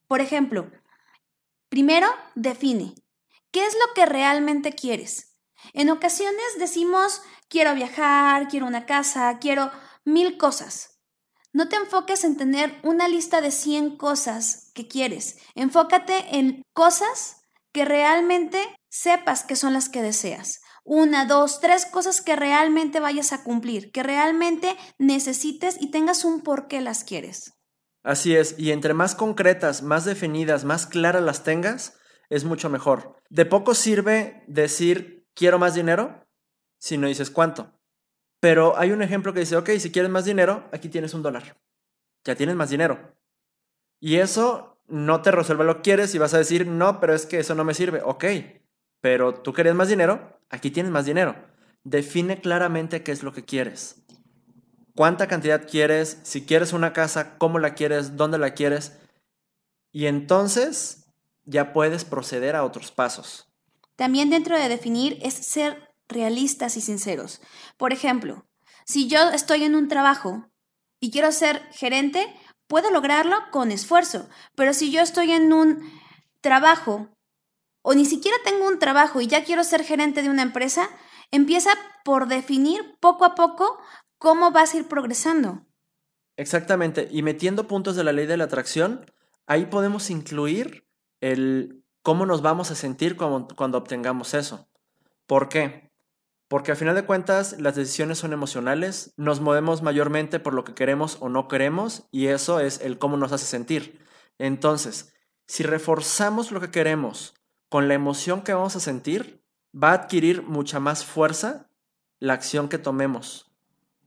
Por 0.07 0.21
ejemplo, 0.21 0.71
primero 1.71 2.07
define, 2.35 2.95
¿qué 3.51 3.65
es 3.65 3.73
lo 3.73 3.95
que 3.95 4.05
realmente 4.05 4.75
quieres? 4.75 5.39
En 5.73 5.89
ocasiones 5.89 6.45
decimos, 6.59 7.23
quiero 7.49 7.75
viajar, 7.75 8.49
quiero 8.49 8.67
una 8.67 8.85
casa, 8.85 9.39
quiero 9.39 9.73
mil 10.05 10.37
cosas. 10.37 11.01
No 11.55 11.71
te 11.71 11.77
enfoques 11.77 12.25
en 12.25 12.37
tener 12.37 12.79
una 12.83 13.09
lista 13.09 13.41
de 13.41 13.51
100 13.51 13.97
cosas 13.97 14.71
que 14.75 14.87
quieres. 14.87 15.39
Enfócate 15.55 16.37
en 16.37 16.63
cosas 16.75 17.41
que 17.73 17.87
realmente 17.87 18.63
sepas 18.91 19.45
que 19.45 19.57
son 19.57 19.73
las 19.73 19.89
que 19.89 20.03
deseas. 20.03 20.61
Una, 20.85 21.25
dos, 21.25 21.61
tres 21.61 21.87
cosas 21.87 22.21
que 22.21 22.37
realmente 22.37 23.01
vayas 23.01 23.33
a 23.33 23.43
cumplir, 23.43 23.91
que 23.93 24.03
realmente 24.03 24.77
necesites 24.99 25.79
y 25.81 25.91
tengas 25.91 26.27
un 26.27 26.43
por 26.43 26.69
qué 26.69 26.83
las 26.83 27.03
quieres. 27.03 27.56
Así 28.07 28.37
es, 28.37 28.57
y 28.57 28.71
entre 28.71 28.95
más 28.95 29.17
concretas, 29.17 29.83
más 29.83 30.05
definidas, 30.05 30.65
más 30.65 30.87
claras 30.87 31.25
las 31.25 31.43
tengas, 31.43 31.99
es 32.31 32.45
mucho 32.45 32.71
mejor. 32.71 33.17
De 33.31 33.45
poco 33.47 33.75
sirve 33.75 34.45
decir 34.47 35.27
quiero 35.35 35.59
más 35.59 35.75
dinero 35.75 36.25
si 36.79 36.99
no 36.99 37.09
dices 37.09 37.31
cuánto. 37.31 37.73
Pero 38.39 38.79
hay 38.79 38.93
un 38.93 39.03
ejemplo 39.03 39.33
que 39.33 39.41
dice, 39.41 39.57
ok, 39.57 39.71
si 39.81 39.91
quieres 39.91 40.09
más 40.09 40.25
dinero, 40.25 40.69
aquí 40.73 40.89
tienes 40.89 41.15
un 41.15 41.23
dólar. 41.25 41.61
Ya 42.25 42.37
tienes 42.37 42.55
más 42.55 42.71
dinero. 42.71 43.13
Y 43.99 44.19
eso 44.19 44.81
no 44.87 45.21
te 45.21 45.33
resuelve 45.33 45.65
lo 45.65 45.79
que 45.79 45.83
quieres 45.83 46.15
y 46.15 46.19
vas 46.19 46.33
a 46.33 46.39
decir, 46.39 46.65
no, 46.65 47.01
pero 47.01 47.13
es 47.13 47.27
que 47.27 47.41
eso 47.41 47.57
no 47.57 47.65
me 47.65 47.75
sirve. 47.75 48.03
Ok, 48.05 48.25
pero 49.01 49.35
tú 49.35 49.53
quieres 49.53 49.75
más 49.75 49.89
dinero, 49.89 50.39
aquí 50.49 50.71
tienes 50.71 50.93
más 50.93 51.07
dinero. 51.07 51.35
Define 51.83 52.41
claramente 52.41 53.03
qué 53.03 53.11
es 53.11 53.25
lo 53.25 53.33
que 53.33 53.45
quieres. 53.45 54.07
¿Cuánta 54.97 55.29
cantidad 55.29 55.69
quieres? 55.69 56.19
Si 56.23 56.47
quieres 56.47 56.73
una 56.73 56.95
casa, 56.95 57.37
¿cómo 57.37 57.59
la 57.59 57.75
quieres? 57.75 58.17
¿Dónde 58.17 58.39
la 58.39 58.55
quieres? 58.55 58.99
Y 59.93 60.07
entonces 60.07 61.05
ya 61.45 61.75
puedes 61.75 62.07
proceder 62.07 62.57
a 62.57 62.65
otros 62.65 62.93
pasos. 62.93 63.47
También 63.97 64.31
dentro 64.31 64.59
de 64.59 64.71
definir 64.71 65.19
es 65.21 65.35
ser 65.35 65.93
realistas 66.09 66.79
y 66.79 66.81
sinceros. 66.81 67.43
Por 67.77 67.93
ejemplo, 67.93 68.47
si 68.87 69.07
yo 69.07 69.29
estoy 69.29 69.65
en 69.65 69.75
un 69.75 69.89
trabajo 69.89 70.49
y 70.99 71.11
quiero 71.11 71.31
ser 71.31 71.61
gerente, 71.73 72.35
puedo 72.67 72.91
lograrlo 72.91 73.37
con 73.51 73.73
esfuerzo, 73.73 74.31
pero 74.55 74.73
si 74.73 74.91
yo 74.91 75.03
estoy 75.03 75.31
en 75.33 75.53
un 75.53 75.91
trabajo 76.41 77.09
o 77.83 77.93
ni 77.93 78.07
siquiera 78.07 78.39
tengo 78.45 78.67
un 78.67 78.79
trabajo 78.79 79.21
y 79.21 79.27
ya 79.27 79.45
quiero 79.45 79.63
ser 79.63 79.85
gerente 79.85 80.23
de 80.23 80.31
una 80.31 80.43
empresa, 80.43 80.89
empieza 81.31 81.71
por 82.03 82.29
definir 82.29 82.97
poco 82.99 83.27
a 83.27 83.35
poco 83.35 83.79
cómo 84.19 84.51
vas 84.51 84.75
a 84.75 84.79
ir 84.79 84.89
progresando. 84.89 85.67
Exactamente, 86.37 87.09
y 87.11 87.23
metiendo 87.23 87.67
puntos 87.67 87.97
de 87.97 88.05
la 88.05 88.13
ley 88.13 88.27
de 88.27 88.37
la 88.37 88.45
atracción, 88.45 89.11
ahí 89.47 89.67
podemos 89.67 90.11
incluir 90.11 90.87
el 91.21 91.83
cómo 92.03 92.27
nos 92.27 92.43
vamos 92.43 92.71
a 92.71 92.75
sentir 92.75 93.17
cuando, 93.17 93.55
cuando 93.57 93.79
obtengamos 93.79 94.35
eso. 94.35 94.69
¿Por 95.27 95.49
qué? 95.49 95.91
Porque 96.49 96.71
al 96.71 96.77
final 96.77 96.95
de 96.95 97.05
cuentas 97.05 97.59
las 97.59 97.75
decisiones 97.75 98.19
son 98.19 98.33
emocionales, 98.33 99.13
nos 99.17 99.41
movemos 99.41 99.83
mayormente 99.83 100.39
por 100.39 100.55
lo 100.55 100.63
que 100.63 100.75
queremos 100.75 101.17
o 101.21 101.29
no 101.29 101.49
queremos 101.49 102.07
y 102.13 102.29
eso 102.29 102.61
es 102.61 102.81
el 102.81 102.99
cómo 102.99 103.17
nos 103.17 103.33
hace 103.33 103.47
sentir. 103.47 104.05
Entonces, 104.39 105.13
si 105.49 105.65
reforzamos 105.65 106.53
lo 106.53 106.61
que 106.61 106.71
queremos 106.71 107.35
con 107.69 107.89
la 107.89 107.95
emoción 107.95 108.43
que 108.43 108.55
vamos 108.55 108.77
a 108.77 108.81
sentir, 108.81 109.45
va 109.75 109.91
a 109.91 109.95
adquirir 109.95 110.43
mucha 110.43 110.79
más 110.79 111.05
fuerza 111.05 111.69
la 112.21 112.35
acción 112.35 112.69
que 112.69 112.79
tomemos, 112.79 113.46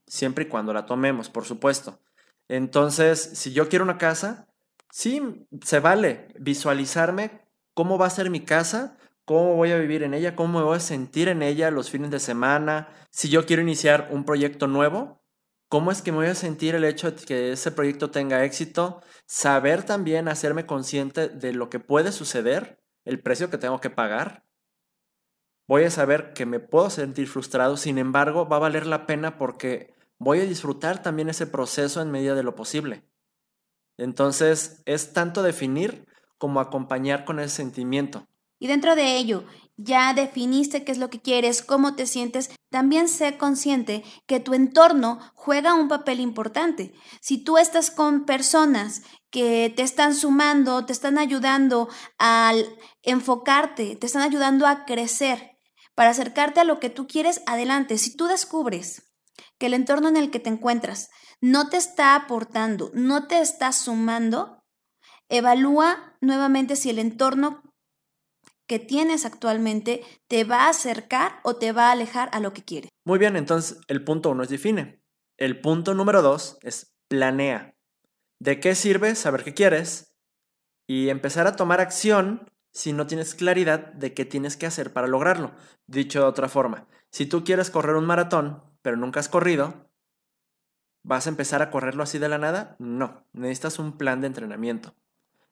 siempre 0.09 0.45
y 0.45 0.47
cuando 0.47 0.73
la 0.73 0.85
tomemos, 0.85 1.29
por 1.29 1.45
supuesto. 1.45 2.01
Entonces, 2.49 3.21
si 3.35 3.53
yo 3.53 3.69
quiero 3.69 3.85
una 3.85 3.97
casa, 3.97 4.47
sí, 4.91 5.47
se 5.63 5.79
vale 5.79 6.27
visualizarme 6.37 7.47
cómo 7.73 7.97
va 7.97 8.07
a 8.07 8.09
ser 8.09 8.29
mi 8.29 8.41
casa, 8.41 8.97
cómo 9.23 9.55
voy 9.55 9.71
a 9.71 9.77
vivir 9.77 10.03
en 10.03 10.13
ella, 10.13 10.35
cómo 10.35 10.59
me 10.59 10.65
voy 10.65 10.77
a 10.77 10.81
sentir 10.81 11.29
en 11.29 11.43
ella 11.43 11.71
los 11.71 11.91
fines 11.91 12.09
de 12.09 12.19
semana. 12.19 12.89
Si 13.11 13.29
yo 13.29 13.45
quiero 13.45 13.61
iniciar 13.61 14.09
un 14.11 14.25
proyecto 14.25 14.67
nuevo, 14.67 15.21
cómo 15.69 15.91
es 15.91 16.01
que 16.01 16.11
me 16.11 16.17
voy 16.17 16.27
a 16.27 16.35
sentir 16.35 16.73
el 16.73 16.83
hecho 16.83 17.11
de 17.11 17.23
que 17.23 17.51
ese 17.51 17.71
proyecto 17.71 18.09
tenga 18.09 18.43
éxito. 18.43 19.01
Saber 19.27 19.83
también 19.83 20.27
hacerme 20.27 20.65
consciente 20.65 21.29
de 21.29 21.53
lo 21.53 21.69
que 21.69 21.79
puede 21.79 22.11
suceder, 22.11 22.81
el 23.05 23.21
precio 23.21 23.51
que 23.51 23.59
tengo 23.59 23.79
que 23.79 23.91
pagar. 23.91 24.43
Voy 25.67 25.83
a 25.83 25.91
saber 25.91 26.33
que 26.33 26.47
me 26.47 26.59
puedo 26.59 26.89
sentir 26.89 27.27
frustrado, 27.27 27.77
sin 27.77 27.99
embargo, 27.99 28.49
va 28.49 28.55
a 28.55 28.59
valer 28.59 28.87
la 28.87 29.05
pena 29.05 29.37
porque 29.37 29.93
voy 30.19 30.41
a 30.41 30.45
disfrutar 30.45 31.01
también 31.01 31.29
ese 31.29 31.47
proceso 31.47 32.01
en 32.01 32.11
medida 32.11 32.35
de 32.35 32.43
lo 32.43 32.55
posible. 32.55 33.03
Entonces, 33.97 34.81
es 34.85 35.13
tanto 35.13 35.41
definir 35.41 36.05
como 36.38 36.59
acompañar 36.59 37.25
con 37.25 37.39
ese 37.39 37.55
sentimiento. 37.55 38.27
Y 38.59 38.67
dentro 38.67 38.95
de 38.95 39.17
ello, 39.17 39.45
ya 39.77 40.13
definiste 40.13 40.83
qué 40.83 40.91
es 40.91 40.97
lo 40.97 41.09
que 41.09 41.21
quieres, 41.21 41.61
cómo 41.61 41.95
te 41.95 42.05
sientes, 42.05 42.49
también 42.69 43.07
sé 43.07 43.38
consciente 43.38 44.03
que 44.27 44.41
tu 44.41 44.53
entorno 44.53 45.19
juega 45.33 45.73
un 45.73 45.88
papel 45.88 46.19
importante. 46.19 46.93
Si 47.21 47.43
tú 47.43 47.57
estás 47.57 47.89
con 47.89 48.25
personas 48.25 49.01
que 49.29 49.73
te 49.75 49.83
están 49.83 50.13
sumando, 50.13 50.85
te 50.85 50.91
están 50.91 51.17
ayudando 51.17 51.88
al 52.17 52.65
enfocarte, 53.03 53.95
te 53.95 54.05
están 54.05 54.21
ayudando 54.21 54.67
a 54.67 54.85
crecer, 54.85 55.57
para 55.95 56.11
acercarte 56.11 56.59
a 56.59 56.65
lo 56.65 56.79
que 56.79 56.89
tú 56.89 57.07
quieres, 57.07 57.41
adelante. 57.45 57.97
Si 57.97 58.15
tú 58.15 58.27
descubres 58.27 59.08
que 59.59 59.67
el 59.67 59.73
entorno 59.73 60.07
en 60.07 60.17
el 60.17 60.31
que 60.31 60.39
te 60.39 60.49
encuentras 60.49 61.09
no 61.41 61.69
te 61.69 61.77
está 61.77 62.15
aportando, 62.15 62.89
no 62.93 63.27
te 63.27 63.39
está 63.39 63.71
sumando, 63.71 64.63
evalúa 65.29 66.17
nuevamente 66.21 66.75
si 66.75 66.89
el 66.89 66.99
entorno 66.99 67.61
que 68.67 68.79
tienes 68.79 69.25
actualmente 69.25 70.03
te 70.27 70.43
va 70.43 70.65
a 70.65 70.69
acercar 70.69 71.39
o 71.43 71.55
te 71.55 71.71
va 71.71 71.89
a 71.89 71.91
alejar 71.91 72.29
a 72.33 72.39
lo 72.39 72.53
que 72.53 72.63
quieres. 72.63 72.89
Muy 73.05 73.19
bien, 73.19 73.35
entonces 73.35 73.79
el 73.87 74.03
punto 74.03 74.29
uno 74.29 74.43
es 74.43 74.49
define. 74.49 75.01
El 75.37 75.59
punto 75.59 75.93
número 75.93 76.21
dos 76.21 76.57
es 76.61 76.93
planea. 77.07 77.75
¿De 78.39 78.59
qué 78.59 78.75
sirve 78.75 79.15
saber 79.15 79.43
qué 79.43 79.53
quieres? 79.53 80.15
Y 80.87 81.09
empezar 81.09 81.47
a 81.47 81.55
tomar 81.55 81.81
acción 81.81 82.47
si 82.71 82.93
no 82.93 83.07
tienes 83.07 83.35
claridad 83.35 83.93
de 83.93 84.13
qué 84.13 84.25
tienes 84.25 84.55
que 84.55 84.67
hacer 84.67 84.93
para 84.93 85.07
lograrlo. 85.07 85.55
Dicho 85.87 86.19
de 86.19 86.25
otra 86.25 86.47
forma, 86.47 86.87
si 87.11 87.25
tú 87.25 87.43
quieres 87.43 87.71
correr 87.71 87.95
un 87.95 88.05
maratón, 88.05 88.68
pero 88.81 88.98
nunca 88.98 89.19
has 89.19 89.29
corrido, 89.29 89.89
¿vas 91.03 91.25
a 91.25 91.29
empezar 91.29 91.62
a 91.62 91.71
correrlo 91.71 92.03
así 92.03 92.19
de 92.19 92.29
la 92.29 92.38
nada? 92.38 92.75
No, 92.79 93.25
necesitas 93.33 93.79
un 93.79 93.98
plan 93.98 94.21
de 94.21 94.27
entrenamiento. 94.27 94.95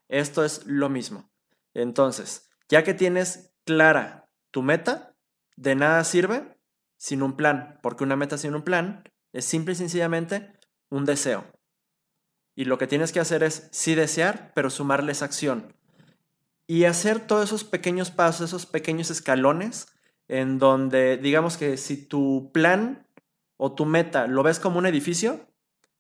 Esto 0.08 0.44
es 0.44 0.66
lo 0.66 0.90
mismo. 0.90 1.30
Entonces, 1.74 2.50
ya 2.70 2.84
que 2.84 2.94
tienes 2.94 3.54
clara 3.66 4.30
tu 4.52 4.62
meta, 4.62 5.16
de 5.56 5.76
nada 5.76 6.04
sirve 6.04 6.58
sin 6.98 7.22
un 7.22 7.36
plan, 7.36 7.80
porque 7.82 8.04
una 8.04 8.16
meta 8.16 8.38
sin 8.38 8.56
un 8.56 8.64
plan 8.64 9.04
es 9.34 9.46
simple 9.46 9.74
y 9.74 9.76
sencillamente 9.76 10.54
un 10.90 11.06
deseo. 11.06 11.46
Y 12.56 12.66
lo 12.66 12.78
que 12.78 12.88
tienes 12.88 13.12
que 13.12 13.20
hacer 13.20 13.44
es 13.44 13.68
sí 13.72 13.94
desear, 13.94 14.52
pero 14.56 14.70
sumarles 14.70 15.22
acción. 15.22 15.76
Y 16.66 16.86
hacer 16.86 17.20
todos 17.20 17.46
esos 17.46 17.64
pequeños 17.64 18.10
pasos, 18.12 18.50
esos 18.50 18.66
pequeños 18.66 19.12
escalones, 19.12 19.88
en 20.28 20.58
donde 20.58 21.18
digamos 21.18 21.58
que 21.58 21.78
si 21.78 21.98
tu 21.98 22.52
plan 22.54 23.07
o 23.58 23.74
tu 23.74 23.86
meta 23.86 24.28
lo 24.28 24.44
ves 24.44 24.60
como 24.60 24.78
un 24.80 24.86
edificio, 24.86 25.48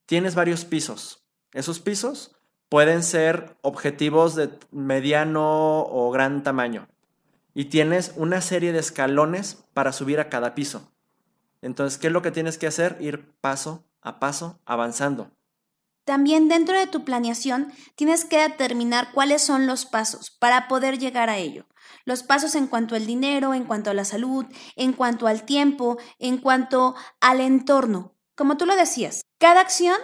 tienes 0.05 0.35
varios 0.35 0.65
pisos. 0.65 1.25
Esos 1.53 1.79
pisos 1.79 2.35
pueden 2.69 3.03
ser 3.03 3.57
objetivos 3.61 4.35
de 4.35 4.49
mediano 4.71 5.81
o 5.81 6.11
gran 6.11 6.43
tamaño. 6.43 6.87
Y 7.53 7.65
tienes 7.65 8.13
una 8.15 8.41
serie 8.41 8.71
de 8.71 8.79
escalones 8.79 9.65
para 9.73 9.91
subir 9.91 10.19
a 10.19 10.29
cada 10.29 10.53
piso. 10.53 10.91
Entonces, 11.61 11.97
¿qué 11.97 12.07
es 12.07 12.13
lo 12.13 12.21
que 12.21 12.31
tienes 12.31 12.57
que 12.57 12.67
hacer? 12.67 12.97
Ir 12.99 13.31
paso 13.41 13.83
a 14.01 14.19
paso 14.19 14.59
avanzando. 14.65 15.31
También 16.07 16.47
dentro 16.47 16.75
de 16.79 16.87
tu 16.87 17.05
planeación 17.05 17.71
tienes 17.95 18.25
que 18.25 18.39
determinar 18.39 19.11
cuáles 19.13 19.43
son 19.43 19.67
los 19.67 19.85
pasos 19.85 20.31
para 20.31 20.67
poder 20.67 20.97
llegar 20.97 21.29
a 21.29 21.37
ello. 21.37 21.67
Los 22.03 22.23
pasos 22.23 22.55
en 22.55 22.65
cuanto 22.65 22.95
al 22.95 23.05
dinero, 23.05 23.53
en 23.53 23.65
cuanto 23.65 23.91
a 23.91 23.93
la 23.93 24.05
salud, 24.05 24.47
en 24.75 24.93
cuanto 24.93 25.27
al 25.27 25.43
tiempo, 25.43 25.99
en 26.17 26.37
cuanto 26.37 26.95
al 27.21 27.41
entorno. 27.41 28.15
Como 28.35 28.57
tú 28.57 28.65
lo 28.65 28.75
decías, 28.75 29.21
cada 29.37 29.61
acción 29.61 29.97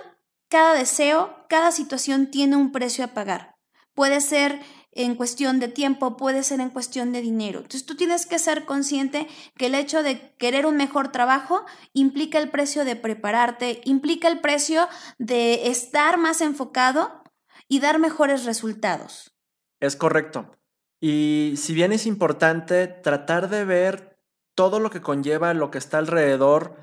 cada 0.54 0.76
deseo, 0.76 1.36
cada 1.50 1.72
situación 1.72 2.30
tiene 2.30 2.58
un 2.58 2.72
precio 2.72 3.04
a 3.04 3.08
pagar. 3.08 3.56
Puede 3.96 4.22
ser 4.22 4.62
en 4.96 5.16
cuestión 5.16 5.60
de 5.60 5.68
tiempo, 5.68 6.18
puede 6.18 6.44
ser 6.44 6.60
en 6.60 6.70
cuestión 6.70 7.12
de 7.12 7.22
dinero. 7.22 7.60
Entonces 7.60 7.86
tú 7.86 7.96
tienes 7.96 8.26
que 8.26 8.40
ser 8.40 8.66
consciente 8.66 9.28
que 9.58 9.68
el 9.68 9.76
hecho 9.76 10.04
de 10.04 10.34
querer 10.38 10.66
un 10.66 10.78
mejor 10.78 11.12
trabajo 11.12 11.66
implica 11.94 12.40
el 12.40 12.50
precio 12.50 12.86
de 12.86 12.96
prepararte, 12.96 13.82
implica 13.86 14.28
el 14.28 14.40
precio 14.42 14.88
de 15.18 15.68
estar 15.68 16.18
más 16.18 16.42
enfocado 16.42 17.24
y 17.68 17.80
dar 17.80 18.00
mejores 18.00 18.46
resultados. 18.46 19.34
Es 19.80 19.96
correcto. 19.96 20.56
Y 21.02 21.56
si 21.58 21.74
bien 21.74 21.92
es 21.92 22.06
importante 22.06 22.88
tratar 22.88 23.50
de 23.50 23.66
ver 23.66 24.18
todo 24.56 24.80
lo 24.80 24.90
que 24.90 25.02
conlleva 25.02 25.54
lo 25.54 25.72
que 25.72 25.78
está 25.78 25.98
alrededor, 25.98 26.78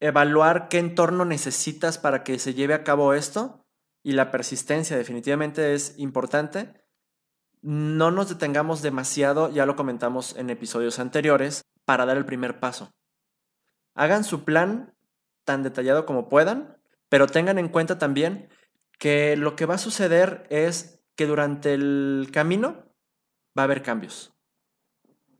evaluar 0.00 0.68
qué 0.68 0.78
entorno 0.78 1.24
necesitas 1.24 1.98
para 1.98 2.24
que 2.24 2.38
se 2.38 2.54
lleve 2.54 2.74
a 2.74 2.84
cabo 2.84 3.12
esto 3.12 3.59
y 4.02 4.12
la 4.12 4.30
persistencia 4.30 4.96
definitivamente 4.96 5.74
es 5.74 5.94
importante. 5.98 6.74
No 7.62 8.10
nos 8.10 8.28
detengamos 8.28 8.82
demasiado, 8.82 9.50
ya 9.50 9.66
lo 9.66 9.76
comentamos 9.76 10.36
en 10.36 10.50
episodios 10.50 10.98
anteriores, 10.98 11.62
para 11.84 12.06
dar 12.06 12.16
el 12.16 12.24
primer 12.24 12.60
paso. 12.60 12.92
Hagan 13.94 14.24
su 14.24 14.44
plan 14.44 14.94
tan 15.44 15.62
detallado 15.62 16.06
como 16.06 16.28
puedan, 16.28 16.78
pero 17.08 17.26
tengan 17.26 17.58
en 17.58 17.68
cuenta 17.68 17.98
también 17.98 18.48
que 18.98 19.36
lo 19.36 19.56
que 19.56 19.66
va 19.66 19.74
a 19.74 19.78
suceder 19.78 20.46
es 20.50 21.00
que 21.16 21.26
durante 21.26 21.74
el 21.74 22.28
camino 22.32 22.94
va 23.58 23.62
a 23.62 23.64
haber 23.64 23.82
cambios. 23.82 24.32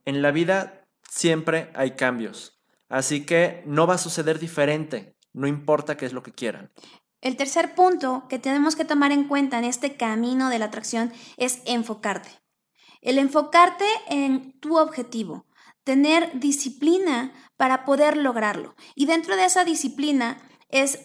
En 0.05 0.23
la 0.23 0.33
vida 0.33 0.89
siempre 1.09 1.71
hay 1.75 1.93
cambios. 1.93 2.61
Así 2.89 3.25
que 3.25 3.63
no 3.67 3.87
va 3.87 3.95
a 3.95 3.99
suceder 3.99 4.39
diferente, 4.39 5.17
no 5.33 5.47
importa 5.47 5.97
qué 5.97 6.07
es 6.07 6.13
lo 6.13 6.23
que 6.23 6.33
quieran. 6.33 6.73
El 7.21 7.37
tercer 7.37 7.75
punto 7.75 8.27
que 8.29 8.39
tenemos 8.39 8.77
que 8.77 8.85
tomar 8.85 9.13
en 9.13 9.29
cuenta 9.29 9.59
en 9.59 9.65
este 9.65 9.97
camino 9.97 10.49
de 10.49 10.59
la 10.59 10.67
atracción 10.67 11.13
es 11.37 11.61
enfocarte. 11.67 12.31
El 13.03 13.19
enfocarte 13.19 13.85
en 14.09 14.59
tu 14.61 14.79
objetivo, 14.79 15.47
tener 15.85 16.39
disciplina 16.39 17.33
para 17.57 17.85
poder 17.85 18.17
lograrlo. 18.17 18.75
Y 18.95 19.07
dentro 19.07 19.37
de 19.37 19.45
esa 19.45 19.65
disciplina 19.65 20.41
es 20.69 21.01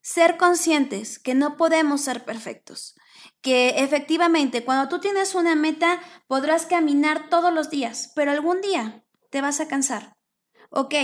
ser 0.00 0.36
conscientes 0.36 1.18
que 1.18 1.34
no 1.34 1.56
podemos 1.56 2.00
ser 2.00 2.24
perfectos, 2.24 2.94
que 3.40 3.70
efectivamente 3.78 4.64
cuando 4.64 4.88
tú 4.88 5.00
tienes 5.00 5.34
una 5.34 5.54
meta 5.54 6.00
podrás 6.26 6.66
caminar 6.66 7.28
todos 7.30 7.52
los 7.52 7.70
días, 7.70 8.12
pero 8.14 8.30
algún 8.30 8.60
día 8.60 9.04
te 9.30 9.40
vas 9.40 9.60
a 9.60 9.68
cansar. 9.68 10.16
Ok, 10.70 10.94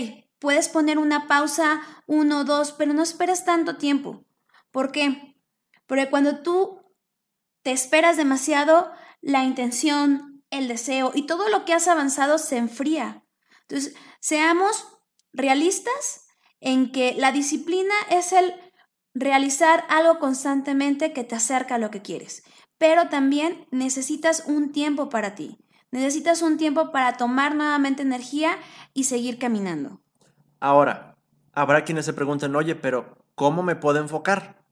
puedes 0.40 0.68
poner 0.68 0.98
una 0.98 1.28
pausa, 1.28 1.82
uno, 2.06 2.44
dos, 2.44 2.72
pero 2.72 2.92
no 2.92 3.02
esperes 3.02 3.44
tanto 3.44 3.76
tiempo. 3.76 4.24
¿Por 4.72 4.90
qué? 4.90 5.36
Porque 5.86 6.08
cuando 6.08 6.42
tú 6.42 6.80
te 7.62 7.70
esperas 7.70 8.16
demasiado, 8.16 8.90
la 9.20 9.44
intención, 9.44 10.42
el 10.50 10.66
deseo 10.66 11.12
y 11.14 11.26
todo 11.26 11.48
lo 11.48 11.64
que 11.64 11.74
has 11.74 11.86
avanzado 11.86 12.38
se 12.38 12.56
enfría. 12.56 13.24
Entonces, 13.62 13.94
seamos 14.20 14.88
realistas 15.32 16.26
en 16.60 16.90
que 16.90 17.14
la 17.14 17.32
disciplina 17.32 17.94
es 18.08 18.32
el 18.32 18.54
realizar 19.14 19.84
algo 19.88 20.18
constantemente 20.18 21.12
que 21.12 21.24
te 21.24 21.34
acerca 21.34 21.76
a 21.76 21.78
lo 21.78 21.90
que 21.90 22.02
quieres, 22.02 22.42
pero 22.78 23.08
también 23.08 23.66
necesitas 23.70 24.44
un 24.46 24.72
tiempo 24.72 25.08
para 25.08 25.34
ti. 25.34 25.58
Necesitas 25.90 26.42
un 26.42 26.56
tiempo 26.56 26.92
para 26.92 27.16
tomar 27.16 27.56
nuevamente 27.56 28.02
energía 28.02 28.56
y 28.94 29.04
seguir 29.04 29.38
caminando. 29.38 30.00
Ahora, 30.60 31.16
habrá 31.52 31.84
quienes 31.84 32.04
se 32.04 32.12
pregunten, 32.12 32.54
oye, 32.54 32.74
pero 32.74 33.16
¿cómo 33.34 33.62
me 33.62 33.76
puedo 33.76 33.98
enfocar? 33.98 34.62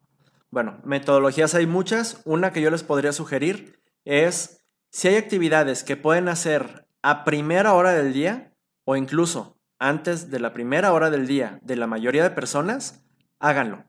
Bueno, 0.50 0.78
metodologías 0.84 1.54
hay 1.54 1.66
muchas. 1.66 2.20
Una 2.24 2.52
que 2.52 2.60
yo 2.60 2.70
les 2.70 2.82
podría 2.82 3.12
sugerir 3.12 3.80
es 4.04 4.64
si 4.90 5.08
hay 5.08 5.16
actividades 5.16 5.84
que 5.84 5.96
pueden 5.96 6.28
hacer 6.28 6.86
a 7.02 7.24
primera 7.24 7.74
hora 7.74 7.92
del 7.92 8.12
día 8.12 8.52
o 8.84 8.96
incluso 8.96 9.58
antes 9.78 10.30
de 10.30 10.40
la 10.40 10.52
primera 10.52 10.92
hora 10.92 11.10
del 11.10 11.26
día 11.26 11.58
de 11.62 11.76
la 11.76 11.86
mayoría 11.86 12.22
de 12.22 12.30
personas, 12.30 13.04
háganlo. 13.38 13.84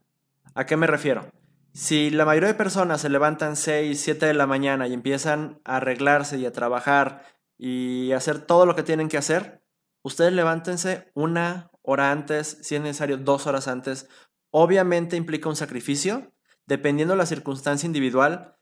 ¿A 0.54 0.66
qué 0.66 0.78
me 0.78 0.88
refiero? 0.88 1.32
Si 1.74 2.10
la 2.10 2.26
mayoría 2.26 2.50
de 2.50 2.56
personas 2.56 3.02
se 3.02 3.10
levantan 3.10 3.56
6, 3.56 4.00
7 4.00 4.26
de 4.26 4.34
la 4.34 4.48
mañana 4.48 4.88
y 4.88 4.94
empiezan 4.94 5.62
a 5.64 5.78
arreglarse 5.78 6.38
y 6.38 6.46
a 6.46 6.52
trabajar 6.52 7.24
y 7.58 8.12
hacer 8.12 8.40
todo 8.40 8.66
lo 8.66 8.76
que 8.76 8.84
tienen 8.84 9.08
que 9.08 9.18
hacer, 9.18 9.62
ustedes 10.02 10.34
levántense 10.34 11.12
una 11.14 11.69
hora 11.82 12.12
antes, 12.12 12.58
si 12.62 12.76
es 12.76 12.82
necesario 12.82 13.18
dos 13.18 13.48
horas 13.48 13.68
antes. 13.68 14.08
Obviamente 14.52 15.16
implica 15.16 15.50
un 15.50 15.56
sacrificio, 15.56 16.32
dependiendo 16.66 17.14
de 17.14 17.20
la 17.20 17.26
circunstancia 17.26 17.88
individual, 17.88 18.56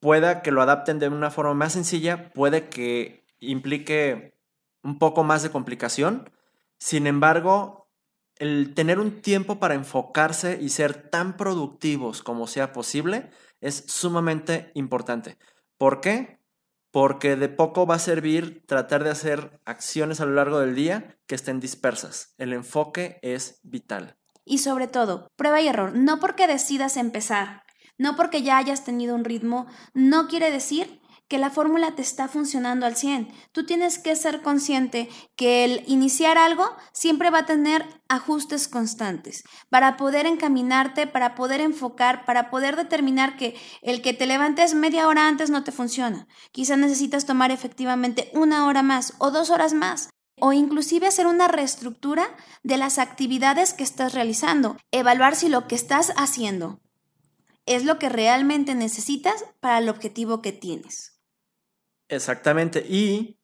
pueda 0.00 0.42
que 0.42 0.50
lo 0.50 0.62
adapten 0.62 0.98
de 0.98 1.08
una 1.08 1.30
forma 1.30 1.54
más 1.54 1.72
sencilla, 1.74 2.32
puede 2.32 2.68
que 2.68 3.24
implique 3.38 4.36
un 4.82 4.98
poco 4.98 5.24
más 5.24 5.42
de 5.42 5.50
complicación. 5.50 6.30
Sin 6.78 7.06
embargo, 7.06 7.88
el 8.36 8.74
tener 8.74 8.98
un 8.98 9.22
tiempo 9.22 9.60
para 9.60 9.74
enfocarse 9.74 10.58
y 10.60 10.70
ser 10.70 11.10
tan 11.10 11.36
productivos 11.36 12.22
como 12.22 12.48
sea 12.48 12.72
posible 12.72 13.30
es 13.60 13.84
sumamente 13.86 14.72
importante. 14.74 15.38
¿Por 15.78 16.00
qué? 16.00 16.41
Porque 16.92 17.34
de 17.34 17.48
poco 17.48 17.86
va 17.86 17.96
a 17.96 17.98
servir 17.98 18.64
tratar 18.66 19.02
de 19.02 19.10
hacer 19.10 19.60
acciones 19.64 20.20
a 20.20 20.26
lo 20.26 20.34
largo 20.34 20.60
del 20.60 20.76
día 20.76 21.18
que 21.26 21.34
estén 21.34 21.58
dispersas. 21.58 22.34
El 22.38 22.52
enfoque 22.52 23.18
es 23.22 23.58
vital. 23.64 24.16
Y 24.44 24.58
sobre 24.58 24.86
todo, 24.86 25.26
prueba 25.34 25.60
y 25.60 25.66
error. 25.66 25.92
No 25.94 26.20
porque 26.20 26.46
decidas 26.46 26.96
empezar, 26.96 27.64
no 27.98 28.14
porque 28.14 28.42
ya 28.42 28.58
hayas 28.58 28.84
tenido 28.84 29.14
un 29.14 29.24
ritmo, 29.24 29.66
no 29.94 30.28
quiere 30.28 30.52
decir 30.52 31.01
que 31.32 31.38
la 31.38 31.48
fórmula 31.48 31.94
te 31.94 32.02
está 32.02 32.28
funcionando 32.28 32.84
al 32.84 32.94
100. 32.94 33.32
Tú 33.52 33.64
tienes 33.64 33.98
que 33.98 34.14
ser 34.16 34.42
consciente 34.42 35.08
que 35.34 35.64
el 35.64 35.82
iniciar 35.86 36.36
algo 36.36 36.76
siempre 36.92 37.30
va 37.30 37.38
a 37.38 37.46
tener 37.46 37.86
ajustes 38.06 38.68
constantes 38.68 39.42
para 39.70 39.96
poder 39.96 40.26
encaminarte, 40.26 41.06
para 41.06 41.34
poder 41.34 41.62
enfocar, 41.62 42.26
para 42.26 42.50
poder 42.50 42.76
determinar 42.76 43.38
que 43.38 43.56
el 43.80 44.02
que 44.02 44.12
te 44.12 44.26
levantes 44.26 44.74
media 44.74 45.08
hora 45.08 45.26
antes 45.26 45.48
no 45.48 45.64
te 45.64 45.72
funciona. 45.72 46.28
Quizás 46.50 46.76
necesitas 46.76 47.24
tomar 47.24 47.50
efectivamente 47.50 48.30
una 48.34 48.66
hora 48.66 48.82
más 48.82 49.14
o 49.16 49.30
dos 49.30 49.48
horas 49.48 49.72
más 49.72 50.10
o 50.38 50.52
inclusive 50.52 51.06
hacer 51.06 51.26
una 51.26 51.48
reestructura 51.48 52.28
de 52.62 52.76
las 52.76 52.98
actividades 52.98 53.72
que 53.72 53.84
estás 53.84 54.12
realizando, 54.12 54.76
evaluar 54.90 55.34
si 55.34 55.48
lo 55.48 55.66
que 55.66 55.76
estás 55.76 56.12
haciendo 56.18 56.82
es 57.64 57.84
lo 57.86 57.98
que 57.98 58.10
realmente 58.10 58.74
necesitas 58.74 59.46
para 59.60 59.78
el 59.78 59.88
objetivo 59.88 60.42
que 60.42 60.52
tienes. 60.52 61.12
Exactamente. 62.12 62.84
Y 62.86 63.40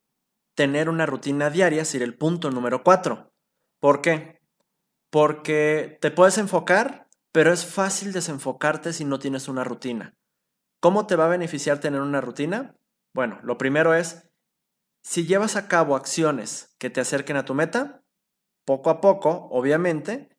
tener 0.55 0.91
una 0.91 1.07
rutina 1.07 1.49
diaria 1.49 1.87
sería 1.87 2.07
el 2.07 2.19
punto 2.19 2.51
número 2.51 2.85
cuatro. 2.85 3.33
¿Por 3.81 4.03
qué? 4.03 4.43
Porque 5.11 5.97
te 6.03 6.11
puedes 6.11 6.37
enfocar, 6.37 7.09
pero 7.33 7.51
es 7.51 7.65
fácil 7.65 8.13
desenfocarte 8.13 8.93
si 8.93 9.07
no 9.07 9.19
tienes 9.19 9.49
una 9.49 9.65
rutina. 9.65 10.19
¿Cómo 10.81 11.07
te 11.07 11.17
va 11.17 11.25
a 11.25 11.29
beneficiar 11.29 11.81
tener 11.81 12.03
una 12.03 12.21
rutina? 12.21 12.77
Bueno, 13.15 13.41
lo 13.43 13.57
primero 13.57 13.95
es, 13.95 14.29
si 15.03 15.25
llevas 15.25 15.57
a 15.57 15.67
cabo 15.67 15.97
acciones 15.97 16.75
que 16.79 16.91
te 16.91 17.01
acerquen 17.01 17.39
a 17.39 17.47
tu 17.47 17.55
meta, 17.55 18.05
poco 18.67 18.91
a 18.91 19.01
poco, 19.01 19.49
obviamente, 19.51 20.37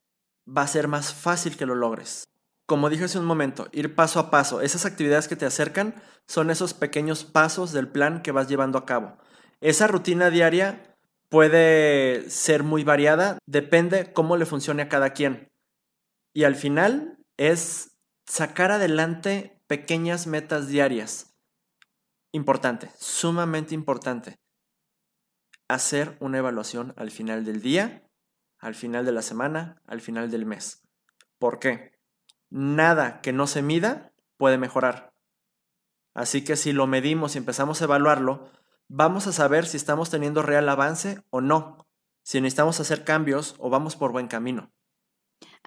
va 0.48 0.62
a 0.62 0.68
ser 0.68 0.88
más 0.88 1.16
fácil 1.16 1.58
que 1.58 1.66
lo 1.66 1.74
logres 1.74 2.30
como 2.70 2.92
dije 2.92 3.06
hace 3.06 3.18
un 3.18 3.26
momento, 3.26 3.68
ir 3.72 3.96
paso 3.96 4.20
a 4.20 4.30
paso. 4.30 4.62
Esas 4.62 4.86
actividades 4.86 5.28
que 5.28 5.36
te 5.36 5.48
acercan 5.48 5.96
son 6.28 6.52
esos 6.52 6.76
pequeños 6.76 7.26
pasos 7.26 7.72
del 7.72 7.88
plan 7.88 8.22
que 8.22 8.32
vas 8.32 8.48
llevando 8.48 8.78
a 8.78 8.86
cabo. 8.86 9.18
Esa 9.60 9.88
rutina 9.88 10.30
diaria 10.30 10.96
puede 11.30 12.30
ser 12.30 12.62
muy 12.62 12.84
variada, 12.84 13.40
depende 13.48 14.14
cómo 14.14 14.38
le 14.38 14.46
funcione 14.46 14.84
a 14.84 14.88
cada 14.88 15.14
quien. 15.14 15.50
Y 16.32 16.44
al 16.44 16.56
final 16.56 17.18
es 17.38 17.98
sacar 18.28 18.72
adelante 18.72 19.60
pequeñas 19.66 20.28
metas 20.28 20.68
diarias. 20.68 21.36
Importante, 22.32 22.92
sumamente 23.00 23.74
importante. 23.74 24.36
Hacer 25.68 26.18
una 26.20 26.38
evaluación 26.38 26.94
al 26.98 27.10
final 27.10 27.46
del 27.46 27.64
día, 27.64 28.08
al 28.60 28.76
final 28.76 29.06
de 29.06 29.12
la 29.12 29.24
semana, 29.24 29.82
al 29.88 30.02
final 30.02 30.30
del 30.30 30.46
mes. 30.46 30.84
¿Por 31.40 31.58
qué? 31.58 31.99
Nada 32.50 33.22
que 33.22 33.34
no 33.34 33.48
se 33.48 33.62
mida 33.62 34.14
puede 34.38 34.58
mejorar. 34.58 35.14
Así 36.14 36.44
que 36.44 36.56
si 36.56 36.72
lo 36.72 36.88
medimos 36.88 37.36
y 37.36 37.38
empezamos 37.38 37.82
a 37.82 37.86
evaluarlo, 37.86 38.52
vamos 38.88 39.28
a 39.28 39.34
saber 39.34 39.66
si 39.66 39.78
estamos 39.78 40.10
teniendo 40.10 40.42
real 40.42 40.68
avance 40.68 41.24
o 41.30 41.42
no, 41.42 41.88
si 42.24 42.42
necesitamos 42.42 42.80
hacer 42.80 43.04
cambios 43.04 43.56
o 43.60 43.70
vamos 43.70 43.96
por 43.96 44.12
buen 44.12 44.28
camino. 44.28 44.72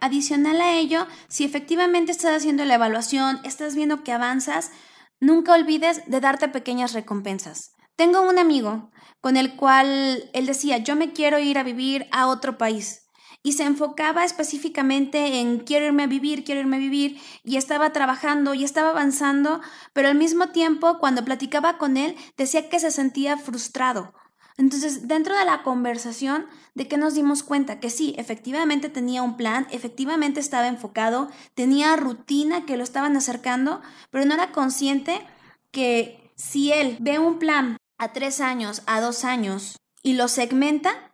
Adicional 0.01 0.61
a 0.61 0.73
ello, 0.75 1.07
si 1.29 1.45
efectivamente 1.45 2.13
estás 2.13 2.37
haciendo 2.37 2.65
la 2.65 2.75
evaluación, 2.75 3.41
estás 3.45 3.75
viendo 3.75 4.03
que 4.03 4.13
avanzas, 4.13 4.73
nunca 5.21 5.55
olvides 5.55 6.03
de 6.07 6.21
darte 6.21 6.49
pequeñas 6.49 6.93
recompensas. 6.93 7.75
Tengo 7.95 8.23
un 8.23 8.39
amigo 8.39 8.91
con 9.21 9.37
el 9.37 9.55
cual 9.55 10.29
él 10.33 10.47
decía, 10.47 10.79
yo 10.79 10.97
me 10.97 11.13
quiero 11.13 11.39
ir 11.39 11.59
a 11.59 11.63
vivir 11.63 12.09
a 12.11 12.27
otro 12.27 12.59
país 12.59 13.02
y 13.43 13.53
se 13.53 13.65
enfocaba 13.65 14.25
específicamente 14.25 15.41
en 15.41 15.59
quiero 15.59 15.87
irme 15.87 16.05
a 16.05 16.07
vivir, 16.07 16.45
quiero 16.45 16.61
irme 16.61 16.77
a 16.77 16.81
vivir 16.81 17.21
y 17.45 17.57
estaba 17.57 17.93
trabajando 17.93 18.55
y 18.55 18.65
estaba 18.65 18.91
avanzando, 18.91 19.61
pero 19.93 20.09
al 20.09 20.15
mismo 20.15 20.49
tiempo 20.49 20.99
cuando 20.99 21.25
platicaba 21.25 21.79
con 21.79 21.97
él 21.97 22.17
decía 22.37 22.69
que 22.69 22.81
se 22.81 22.91
sentía 22.91 23.37
frustrado. 23.37 24.15
Entonces, 24.59 25.09
dentro 25.09 25.37
de 25.37 25.45
la 25.45 25.63
conversación, 25.63 26.47
¿de 26.75 26.87
qué 26.87 26.97
nos 26.97 27.15
dimos 27.15 27.43
cuenta? 27.43 27.81
Que 27.81 27.91
sí, 27.91 28.15
efectivamente 28.19 28.91
tenía 28.91 29.23
un 29.23 29.37
plan, 29.37 29.67
efectivamente 29.71 30.41
estaba 30.41 30.69
enfocado, 30.69 31.31
tenía 31.55 31.97
rutina 31.97 32.67
que 32.67 32.77
lo 32.77 32.85
estaban 32.85 33.17
acercando, 33.17 33.81
pero 34.11 34.25
no 34.27 34.35
era 34.35 34.53
consciente 34.53 35.27
que 35.71 36.33
si 36.37 36.71
él 36.71 36.99
ve 37.01 37.19
un 37.19 37.39
plan 37.39 37.79
a 37.99 38.13
tres 38.13 38.41
años, 38.41 38.83
a 38.87 39.01
dos 39.01 39.25
años 39.25 39.79
y 40.03 40.15
lo 40.15 40.29
segmenta, 40.29 41.12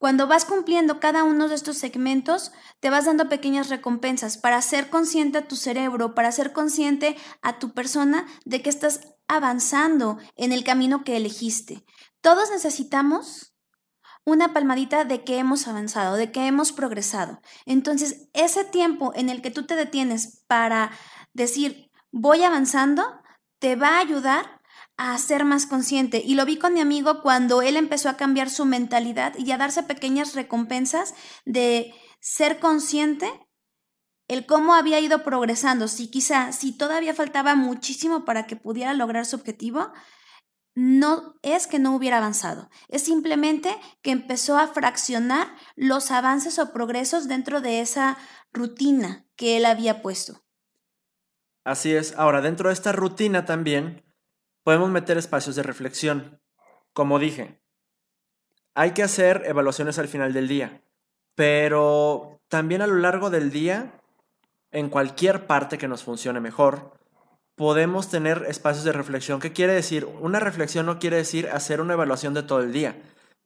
cuando 0.00 0.26
vas 0.26 0.46
cumpliendo 0.46 0.98
cada 0.98 1.24
uno 1.24 1.46
de 1.46 1.54
estos 1.54 1.76
segmentos, 1.76 2.52
te 2.80 2.88
vas 2.88 3.04
dando 3.04 3.28
pequeñas 3.28 3.68
recompensas 3.68 4.38
para 4.38 4.56
hacer 4.56 4.88
consciente 4.88 5.36
a 5.36 5.46
tu 5.46 5.56
cerebro, 5.56 6.14
para 6.14 6.28
hacer 6.28 6.54
consciente 6.54 7.18
a 7.42 7.58
tu 7.58 7.74
persona 7.74 8.26
de 8.46 8.62
que 8.62 8.70
estás 8.70 9.12
avanzando 9.28 10.16
en 10.36 10.52
el 10.52 10.64
camino 10.64 11.04
que 11.04 11.18
elegiste. 11.18 11.84
Todos 12.22 12.50
necesitamos 12.50 13.54
una 14.24 14.54
palmadita 14.54 15.04
de 15.04 15.22
que 15.22 15.36
hemos 15.36 15.68
avanzado, 15.68 16.16
de 16.16 16.32
que 16.32 16.46
hemos 16.46 16.72
progresado. 16.72 17.42
Entonces, 17.66 18.30
ese 18.32 18.64
tiempo 18.64 19.12
en 19.14 19.28
el 19.28 19.42
que 19.42 19.50
tú 19.50 19.66
te 19.66 19.76
detienes 19.76 20.42
para 20.46 20.92
decir, 21.34 21.90
voy 22.10 22.42
avanzando, 22.42 23.20
te 23.58 23.76
va 23.76 23.98
a 23.98 24.00
ayudar 24.00 24.59
a 25.02 25.16
ser 25.16 25.46
más 25.46 25.64
consciente. 25.64 26.22
Y 26.22 26.34
lo 26.34 26.44
vi 26.44 26.58
con 26.58 26.74
mi 26.74 26.80
amigo 26.82 27.22
cuando 27.22 27.62
él 27.62 27.78
empezó 27.78 28.10
a 28.10 28.18
cambiar 28.18 28.50
su 28.50 28.66
mentalidad 28.66 29.32
y 29.38 29.50
a 29.50 29.56
darse 29.56 29.82
pequeñas 29.82 30.34
recompensas 30.34 31.14
de 31.46 31.94
ser 32.20 32.60
consciente 32.60 33.32
el 34.28 34.44
cómo 34.44 34.74
había 34.74 35.00
ido 35.00 35.24
progresando. 35.24 35.88
Si 35.88 36.10
quizá, 36.10 36.52
si 36.52 36.76
todavía 36.76 37.14
faltaba 37.14 37.54
muchísimo 37.54 38.26
para 38.26 38.46
que 38.46 38.56
pudiera 38.56 38.92
lograr 38.92 39.24
su 39.24 39.36
objetivo, 39.36 39.90
no 40.74 41.34
es 41.40 41.66
que 41.66 41.78
no 41.78 41.96
hubiera 41.96 42.18
avanzado, 42.18 42.68
es 42.88 43.02
simplemente 43.02 43.74
que 44.02 44.10
empezó 44.10 44.58
a 44.58 44.68
fraccionar 44.68 45.56
los 45.76 46.10
avances 46.10 46.58
o 46.58 46.74
progresos 46.74 47.26
dentro 47.26 47.62
de 47.62 47.80
esa 47.80 48.18
rutina 48.52 49.26
que 49.34 49.56
él 49.56 49.64
había 49.64 50.02
puesto. 50.02 50.44
Así 51.64 51.94
es. 51.94 52.14
Ahora, 52.18 52.42
dentro 52.42 52.68
de 52.68 52.74
esta 52.74 52.92
rutina 52.92 53.46
también 53.46 54.09
podemos 54.62 54.90
meter 54.90 55.18
espacios 55.18 55.56
de 55.56 55.62
reflexión. 55.62 56.40
Como 56.92 57.18
dije, 57.18 57.60
hay 58.74 58.92
que 58.92 59.02
hacer 59.02 59.42
evaluaciones 59.46 59.98
al 59.98 60.08
final 60.08 60.32
del 60.32 60.48
día, 60.48 60.82
pero 61.34 62.40
también 62.48 62.82
a 62.82 62.86
lo 62.86 62.96
largo 62.96 63.30
del 63.30 63.50
día, 63.50 64.00
en 64.70 64.88
cualquier 64.88 65.46
parte 65.46 65.78
que 65.78 65.88
nos 65.88 66.04
funcione 66.04 66.40
mejor, 66.40 66.92
podemos 67.54 68.08
tener 68.08 68.46
espacios 68.48 68.84
de 68.84 68.92
reflexión. 68.92 69.40
¿Qué 69.40 69.52
quiere 69.52 69.74
decir? 69.74 70.06
Una 70.06 70.40
reflexión 70.40 70.86
no 70.86 70.98
quiere 70.98 71.16
decir 71.16 71.48
hacer 71.48 71.80
una 71.80 71.92
evaluación 71.92 72.34
de 72.34 72.42
todo 72.42 72.60
el 72.60 72.72
día, 72.72 72.96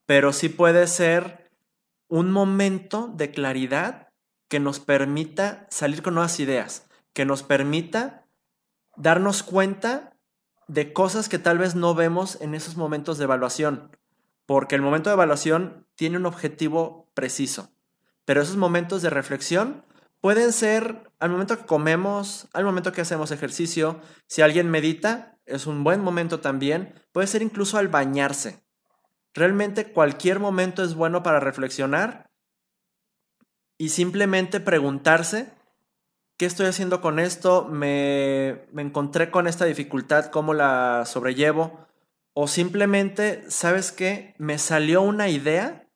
pero 0.06 0.32
sí 0.32 0.48
puede 0.48 0.86
ser 0.86 1.50
un 2.08 2.30
momento 2.30 3.10
de 3.14 3.30
claridad 3.30 4.08
que 4.48 4.60
nos 4.60 4.78
permita 4.78 5.66
salir 5.70 6.02
con 6.02 6.14
nuevas 6.14 6.38
ideas, 6.38 6.86
que 7.12 7.24
nos 7.24 7.42
permita 7.42 8.26
darnos 8.96 9.42
cuenta 9.42 10.13
de 10.68 10.92
cosas 10.92 11.28
que 11.28 11.38
tal 11.38 11.58
vez 11.58 11.74
no 11.74 11.94
vemos 11.94 12.40
en 12.40 12.54
esos 12.54 12.76
momentos 12.76 13.18
de 13.18 13.24
evaluación, 13.24 13.90
porque 14.46 14.74
el 14.74 14.82
momento 14.82 15.10
de 15.10 15.14
evaluación 15.14 15.86
tiene 15.94 16.16
un 16.16 16.26
objetivo 16.26 17.10
preciso, 17.14 17.70
pero 18.24 18.42
esos 18.42 18.56
momentos 18.56 19.02
de 19.02 19.10
reflexión 19.10 19.84
pueden 20.20 20.52
ser 20.52 21.10
al 21.18 21.30
momento 21.30 21.58
que 21.58 21.66
comemos, 21.66 22.48
al 22.52 22.64
momento 22.64 22.92
que 22.92 23.02
hacemos 23.02 23.30
ejercicio, 23.30 24.00
si 24.26 24.42
alguien 24.42 24.70
medita, 24.70 25.38
es 25.46 25.66
un 25.66 25.84
buen 25.84 26.00
momento 26.00 26.40
también, 26.40 26.94
puede 27.12 27.26
ser 27.26 27.42
incluso 27.42 27.76
al 27.76 27.88
bañarse. 27.88 28.64
Realmente 29.34 29.92
cualquier 29.92 30.40
momento 30.40 30.82
es 30.82 30.94
bueno 30.94 31.22
para 31.22 31.40
reflexionar 31.40 32.30
y 33.76 33.90
simplemente 33.90 34.60
preguntarse, 34.60 35.52
¿qué 36.36 36.46
estoy 36.46 36.66
haciendo 36.66 37.00
con 37.00 37.18
esto? 37.18 37.66
¿Me, 37.66 38.66
me 38.72 38.82
encontré 38.82 39.30
con 39.30 39.46
esta 39.46 39.64
dificultad? 39.64 40.26
¿Cómo 40.26 40.54
la 40.54 41.04
sobrellevo? 41.06 41.86
O 42.32 42.48
simplemente, 42.48 43.44
¿sabes 43.48 43.92
qué? 43.92 44.34
Me 44.38 44.58
salió 44.58 45.02
una 45.02 45.28
idea 45.28 45.88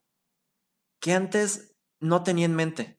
que 1.00 1.12
antes 1.12 1.76
no 2.00 2.22
tenía 2.22 2.46
en 2.46 2.54
mente. 2.54 2.98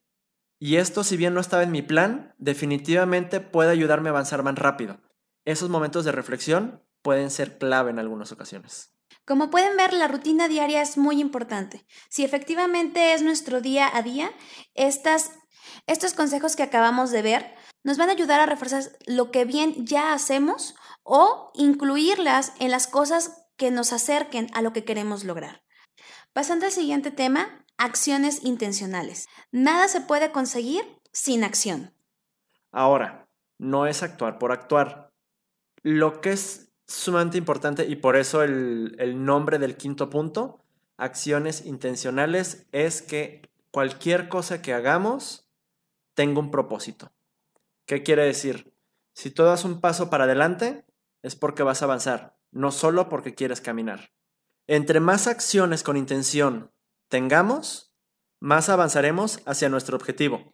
Y 0.58 0.76
esto, 0.76 1.04
si 1.04 1.16
bien 1.16 1.32
no 1.32 1.40
estaba 1.40 1.62
en 1.62 1.72
mi 1.72 1.80
plan, 1.80 2.34
definitivamente 2.38 3.40
puede 3.40 3.70
ayudarme 3.70 4.10
a 4.10 4.12
avanzar 4.12 4.42
más 4.42 4.56
rápido. 4.56 5.00
Esos 5.46 5.70
momentos 5.70 6.04
de 6.04 6.12
reflexión 6.12 6.84
pueden 7.02 7.30
ser 7.30 7.56
clave 7.56 7.90
en 7.90 7.98
algunas 7.98 8.30
ocasiones. 8.30 8.94
Como 9.24 9.50
pueden 9.50 9.76
ver, 9.76 9.94
la 9.94 10.08
rutina 10.08 10.48
diaria 10.48 10.82
es 10.82 10.98
muy 10.98 11.20
importante. 11.20 11.86
Si 12.10 12.24
efectivamente 12.24 13.14
es 13.14 13.22
nuestro 13.22 13.60
día 13.60 13.88
a 13.94 14.02
día, 14.02 14.32
estas, 14.74 15.32
estos 15.86 16.14
consejos 16.14 16.56
que 16.56 16.62
acabamos 16.62 17.10
de 17.10 17.22
ver 17.22 17.54
nos 17.82 17.96
van 17.96 18.08
a 18.08 18.12
ayudar 18.12 18.40
a 18.40 18.46
reforzar 18.46 18.82
lo 19.06 19.30
que 19.30 19.44
bien 19.44 19.86
ya 19.86 20.12
hacemos 20.12 20.74
o 21.02 21.50
incluirlas 21.54 22.52
en 22.58 22.70
las 22.70 22.86
cosas 22.86 23.46
que 23.56 23.70
nos 23.70 23.92
acerquen 23.92 24.48
a 24.54 24.62
lo 24.62 24.72
que 24.72 24.84
queremos 24.84 25.24
lograr. 25.24 25.62
Pasando 26.32 26.66
al 26.66 26.72
siguiente 26.72 27.10
tema, 27.10 27.64
acciones 27.76 28.44
intencionales. 28.44 29.26
Nada 29.50 29.88
se 29.88 30.00
puede 30.00 30.30
conseguir 30.30 30.82
sin 31.12 31.44
acción. 31.44 31.92
Ahora, 32.72 33.28
no 33.58 33.86
es 33.86 34.02
actuar 34.02 34.38
por 34.38 34.52
actuar. 34.52 35.10
Lo 35.82 36.20
que 36.20 36.32
es 36.32 36.72
sumamente 36.86 37.38
importante 37.38 37.86
y 37.86 37.96
por 37.96 38.16
eso 38.16 38.42
el, 38.42 38.96
el 38.98 39.24
nombre 39.24 39.58
del 39.58 39.76
quinto 39.76 40.10
punto, 40.10 40.64
acciones 40.96 41.64
intencionales, 41.66 42.66
es 42.72 43.02
que 43.02 43.42
cualquier 43.70 44.28
cosa 44.28 44.62
que 44.62 44.74
hagamos 44.74 45.49
tenga 46.20 46.40
un 46.40 46.50
propósito. 46.50 47.10
¿Qué 47.86 48.02
quiere 48.02 48.24
decir? 48.24 48.74
Si 49.14 49.30
tú 49.30 49.42
das 49.42 49.64
un 49.64 49.80
paso 49.80 50.10
para 50.10 50.24
adelante, 50.24 50.84
es 51.22 51.34
porque 51.34 51.62
vas 51.62 51.80
a 51.80 51.86
avanzar, 51.86 52.36
no 52.50 52.72
solo 52.72 53.08
porque 53.08 53.34
quieres 53.34 53.62
caminar. 53.62 54.12
Entre 54.66 55.00
más 55.00 55.26
acciones 55.26 55.82
con 55.82 55.96
intención 55.96 56.74
tengamos, 57.08 57.94
más 58.38 58.68
avanzaremos 58.68 59.40
hacia 59.46 59.70
nuestro 59.70 59.96
objetivo. 59.96 60.52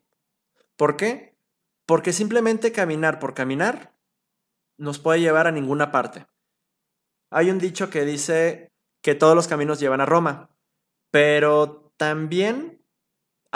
¿Por 0.77 0.97
qué? 0.97 1.37
Porque 1.85 2.13
simplemente 2.13 2.71
caminar 2.71 3.19
por 3.19 3.35
caminar 3.35 3.99
nos 4.77 5.01
puede 5.01 5.19
llevar 5.19 5.49
a 5.49 5.51
ninguna 5.51 5.91
parte. 5.91 6.29
Hay 7.29 7.51
un 7.51 7.59
dicho 7.59 7.91
que 7.91 8.05
dice 8.05 8.71
que 9.03 9.17
todos 9.17 9.35
los 9.35 9.49
caminos 9.49 9.81
llevan 9.81 10.01
a 10.01 10.07
Roma, 10.07 10.49
pero 11.11 11.93
también 11.97 12.76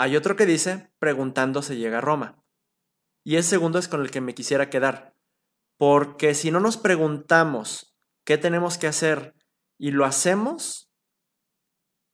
hay 0.01 0.15
otro 0.15 0.35
que 0.35 0.47
dice 0.47 0.91
preguntando 0.97 1.61
se 1.61 1.77
llega 1.77 1.99
a 1.99 2.01
Roma. 2.01 2.43
Y 3.23 3.35
el 3.35 3.43
segundo 3.43 3.77
es 3.77 3.87
con 3.87 4.01
el 4.01 4.09
que 4.09 4.19
me 4.19 4.33
quisiera 4.33 4.71
quedar. 4.71 5.15
Porque 5.77 6.33
si 6.33 6.49
no 6.49 6.59
nos 6.59 6.77
preguntamos 6.77 7.95
qué 8.25 8.39
tenemos 8.39 8.79
que 8.79 8.87
hacer 8.87 9.35
y 9.77 9.91
lo 9.91 10.05
hacemos, 10.05 10.91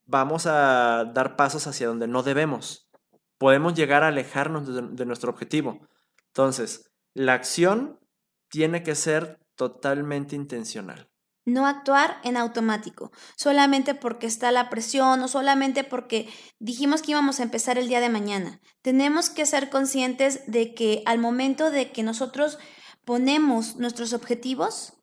vamos 0.05 0.47
a 0.47 1.05
dar 1.13 1.37
pasos 1.37 1.65
hacia 1.65 1.87
donde 1.87 2.09
no 2.09 2.23
debemos. 2.23 2.89
Podemos 3.37 3.73
llegar 3.73 4.03
a 4.03 4.09
alejarnos 4.09 4.67
de, 4.67 4.81
de 4.81 5.05
nuestro 5.05 5.31
objetivo. 5.31 5.87
Entonces, 6.27 6.91
la 7.13 7.35
acción 7.35 8.01
tiene 8.49 8.83
que 8.83 8.95
ser 8.95 9.39
totalmente 9.55 10.35
intencional. 10.35 11.09
No 11.47 11.65
actuar 11.65 12.19
en 12.25 12.35
automático, 12.35 13.13
solamente 13.37 13.95
porque 13.95 14.27
está 14.27 14.51
la 14.51 14.69
presión 14.69 15.23
o 15.23 15.29
solamente 15.29 15.85
porque 15.85 16.27
dijimos 16.59 17.01
que 17.01 17.11
íbamos 17.11 17.39
a 17.39 17.43
empezar 17.43 17.77
el 17.77 17.87
día 17.87 18.01
de 18.01 18.09
mañana. 18.09 18.59
Tenemos 18.81 19.29
que 19.29 19.45
ser 19.45 19.69
conscientes 19.69 20.41
de 20.47 20.75
que 20.75 21.03
al 21.05 21.19
momento 21.19 21.71
de 21.71 21.93
que 21.93 22.03
nosotros 22.03 22.59
ponemos 23.05 23.77
nuestros 23.77 24.11
objetivos, 24.11 24.95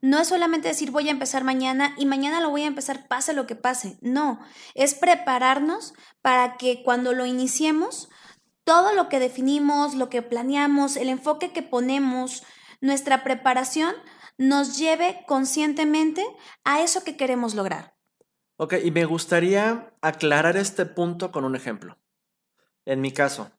no 0.00 0.18
es 0.18 0.26
solamente 0.26 0.66
decir 0.66 0.90
voy 0.90 1.06
a 1.06 1.12
empezar 1.12 1.44
mañana 1.44 1.94
y 1.96 2.04
mañana 2.06 2.40
lo 2.40 2.50
voy 2.50 2.64
a 2.64 2.66
empezar 2.66 3.06
pase 3.06 3.32
lo 3.32 3.46
que 3.46 3.54
pase. 3.54 3.96
No, 4.00 4.40
es 4.74 4.96
prepararnos 4.96 5.94
para 6.20 6.56
que 6.56 6.82
cuando 6.82 7.12
lo 7.12 7.26
iniciemos, 7.26 8.08
todo 8.64 8.92
lo 8.92 9.08
que 9.08 9.20
definimos, 9.20 9.94
lo 9.94 10.10
que 10.10 10.22
planeamos, 10.22 10.96
el 10.96 11.10
enfoque 11.10 11.52
que 11.52 11.62
ponemos, 11.62 12.42
nuestra 12.80 13.22
preparación 13.22 13.94
nos 14.38 14.78
lleve 14.78 15.24
conscientemente 15.26 16.24
a 16.64 16.82
eso 16.82 17.04
que 17.04 17.16
queremos 17.16 17.54
lograr. 17.54 17.96
Ok, 18.56 18.74
y 18.82 18.90
me 18.90 19.04
gustaría 19.04 19.94
aclarar 20.00 20.56
este 20.56 20.86
punto 20.86 21.30
con 21.30 21.44
un 21.44 21.56
ejemplo. 21.56 21.98
En 22.84 23.00
mi 23.00 23.12
caso, 23.12 23.50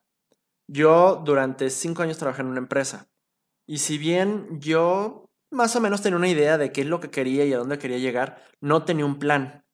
yo 0.67 1.21
durante 1.23 1.69
cinco 1.69 2.01
años 2.01 2.17
trabajé 2.17 2.41
en 2.41 2.47
una 2.47 2.59
empresa 2.59 3.07
y 3.65 3.79
si 3.79 3.97
bien 3.97 4.59
yo 4.59 5.29
más 5.51 5.75
o 5.75 5.81
menos 5.81 6.01
tenía 6.01 6.17
una 6.17 6.29
idea 6.29 6.57
de 6.57 6.71
qué 6.71 6.81
es 6.81 6.87
lo 6.87 6.99
que 6.99 7.09
quería 7.09 7.45
y 7.45 7.53
a 7.53 7.57
dónde 7.57 7.79
quería 7.79 7.99
llegar, 7.99 8.43
no 8.59 8.83
tenía 8.83 9.05
un 9.05 9.19
plan. 9.19 9.65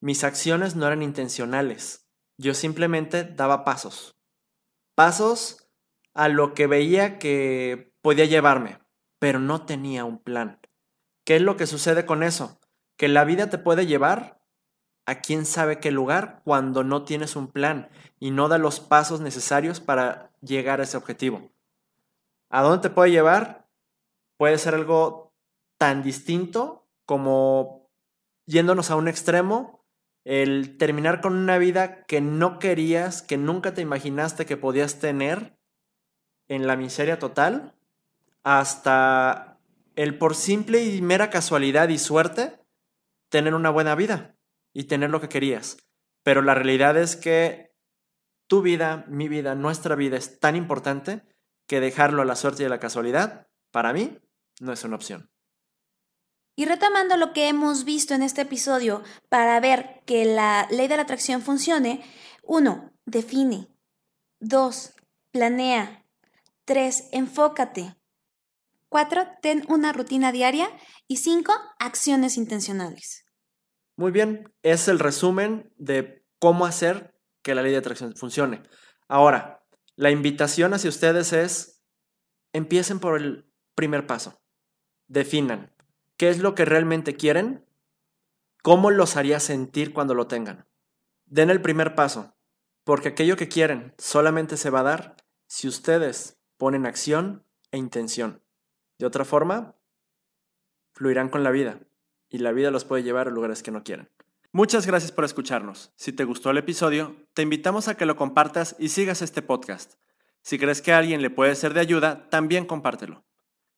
Mis 0.00 0.24
acciones 0.24 0.76
no 0.76 0.86
eran 0.86 1.02
intencionales. 1.02 2.08
Yo 2.36 2.54
simplemente 2.54 3.24
daba 3.24 3.64
pasos. 3.64 4.16
Pasos 4.94 5.70
a 6.14 6.28
lo 6.28 6.54
que 6.54 6.66
veía 6.66 7.18
que 7.18 7.92
podía 8.00 8.24
llevarme 8.24 8.78
pero 9.18 9.38
no 9.38 9.66
tenía 9.66 10.04
un 10.04 10.18
plan. 10.18 10.60
¿Qué 11.24 11.36
es 11.36 11.42
lo 11.42 11.56
que 11.56 11.66
sucede 11.66 12.06
con 12.06 12.22
eso? 12.22 12.58
Que 12.96 13.08
la 13.08 13.24
vida 13.24 13.50
te 13.50 13.58
puede 13.58 13.86
llevar 13.86 14.40
a 15.06 15.20
quién 15.20 15.46
sabe 15.46 15.80
qué 15.80 15.90
lugar 15.90 16.42
cuando 16.44 16.84
no 16.84 17.04
tienes 17.04 17.34
un 17.34 17.48
plan 17.48 17.88
y 18.20 18.30
no 18.30 18.48
da 18.48 18.58
los 18.58 18.80
pasos 18.80 19.20
necesarios 19.20 19.80
para 19.80 20.30
llegar 20.42 20.80
a 20.80 20.84
ese 20.84 20.96
objetivo. 20.96 21.50
¿A 22.50 22.62
dónde 22.62 22.88
te 22.88 22.94
puede 22.94 23.10
llevar? 23.10 23.66
Puede 24.36 24.58
ser 24.58 24.74
algo 24.74 25.32
tan 25.78 26.02
distinto 26.02 26.86
como 27.06 27.88
yéndonos 28.46 28.90
a 28.90 28.96
un 28.96 29.08
extremo, 29.08 29.84
el 30.24 30.76
terminar 30.76 31.20
con 31.20 31.36
una 31.36 31.58
vida 31.58 32.04
que 32.04 32.20
no 32.20 32.58
querías, 32.58 33.22
que 33.22 33.38
nunca 33.38 33.72
te 33.72 33.80
imaginaste 33.80 34.44
que 34.44 34.56
podías 34.56 34.98
tener 34.98 35.58
en 36.48 36.66
la 36.66 36.76
miseria 36.76 37.18
total, 37.18 37.77
hasta 38.44 39.60
el 39.96 40.16
por 40.18 40.34
simple 40.34 40.84
y 40.84 41.02
mera 41.02 41.30
casualidad 41.30 41.88
y 41.88 41.98
suerte 41.98 42.60
tener 43.28 43.54
una 43.54 43.70
buena 43.70 43.94
vida 43.94 44.36
y 44.72 44.84
tener 44.84 45.10
lo 45.10 45.20
que 45.20 45.28
querías. 45.28 45.76
Pero 46.22 46.42
la 46.42 46.54
realidad 46.54 46.96
es 46.96 47.16
que 47.16 47.74
tu 48.46 48.62
vida, 48.62 49.04
mi 49.08 49.28
vida, 49.28 49.54
nuestra 49.54 49.94
vida 49.94 50.16
es 50.16 50.38
tan 50.38 50.56
importante 50.56 51.22
que 51.66 51.80
dejarlo 51.80 52.22
a 52.22 52.24
la 52.24 52.36
suerte 52.36 52.62
y 52.62 52.66
a 52.66 52.70
la 52.70 52.80
casualidad, 52.80 53.48
para 53.70 53.92
mí, 53.92 54.18
no 54.60 54.72
es 54.72 54.84
una 54.84 54.96
opción. 54.96 55.30
Y 56.56 56.64
retomando 56.64 57.16
lo 57.16 57.32
que 57.32 57.48
hemos 57.48 57.84
visto 57.84 58.14
en 58.14 58.22
este 58.22 58.42
episodio, 58.42 59.02
para 59.28 59.60
ver 59.60 60.02
que 60.06 60.24
la 60.24 60.66
ley 60.70 60.88
de 60.88 60.96
la 60.96 61.02
atracción 61.02 61.42
funcione, 61.42 62.02
uno, 62.42 62.90
Define. 63.08 63.68
2. 64.40 64.92
Planea. 65.32 66.04
3. 66.66 67.08
Enfócate. 67.12 67.97
4. 68.88 69.26
Ten 69.42 69.64
una 69.68 69.92
rutina 69.92 70.32
diaria. 70.32 70.68
Y 71.06 71.16
5. 71.16 71.52
Acciones 71.78 72.36
intencionales. 72.36 73.24
Muy 73.96 74.12
bien, 74.12 74.54
es 74.62 74.88
el 74.88 74.98
resumen 74.98 75.72
de 75.76 76.24
cómo 76.38 76.66
hacer 76.66 77.18
que 77.42 77.54
la 77.54 77.62
ley 77.62 77.72
de 77.72 77.78
atracción 77.78 78.14
funcione. 78.14 78.62
Ahora, 79.08 79.64
la 79.96 80.10
invitación 80.10 80.74
hacia 80.74 80.90
ustedes 80.90 81.32
es, 81.32 81.82
empiecen 82.52 83.00
por 83.00 83.20
el 83.20 83.52
primer 83.74 84.06
paso. 84.06 84.40
Definan 85.08 85.74
qué 86.16 86.28
es 86.28 86.38
lo 86.38 86.54
que 86.54 86.64
realmente 86.64 87.16
quieren, 87.16 87.66
cómo 88.62 88.90
los 88.90 89.16
haría 89.16 89.40
sentir 89.40 89.92
cuando 89.92 90.14
lo 90.14 90.26
tengan. 90.26 90.68
Den 91.26 91.50
el 91.50 91.62
primer 91.62 91.94
paso, 91.94 92.36
porque 92.84 93.08
aquello 93.08 93.36
que 93.36 93.48
quieren 93.48 93.94
solamente 93.98 94.56
se 94.56 94.70
va 94.70 94.80
a 94.80 94.84
dar 94.84 95.16
si 95.46 95.66
ustedes 95.66 96.38
ponen 96.56 96.86
acción 96.86 97.44
e 97.70 97.78
intención. 97.78 98.42
De 98.98 99.06
otra 99.06 99.24
forma, 99.24 99.76
fluirán 100.92 101.28
con 101.28 101.44
la 101.44 101.50
vida 101.50 101.80
y 102.28 102.38
la 102.38 102.52
vida 102.52 102.70
los 102.70 102.84
puede 102.84 103.02
llevar 103.02 103.28
a 103.28 103.30
lugares 103.30 103.62
que 103.62 103.70
no 103.70 103.84
quieren. 103.84 104.10
Muchas 104.52 104.86
gracias 104.86 105.12
por 105.12 105.24
escucharnos. 105.24 105.92
Si 105.96 106.12
te 106.12 106.24
gustó 106.24 106.50
el 106.50 106.58
episodio, 106.58 107.16
te 107.34 107.42
invitamos 107.42 107.86
a 107.86 107.96
que 107.96 108.06
lo 108.06 108.16
compartas 108.16 108.76
y 108.78 108.88
sigas 108.88 109.22
este 109.22 109.42
podcast. 109.42 109.94
Si 110.42 110.58
crees 110.58 110.82
que 110.82 110.92
a 110.92 110.98
alguien 110.98 111.22
le 111.22 111.30
puede 111.30 111.54
ser 111.54 111.74
de 111.74 111.80
ayuda, 111.80 112.28
también 112.30 112.64
compártelo. 112.64 113.24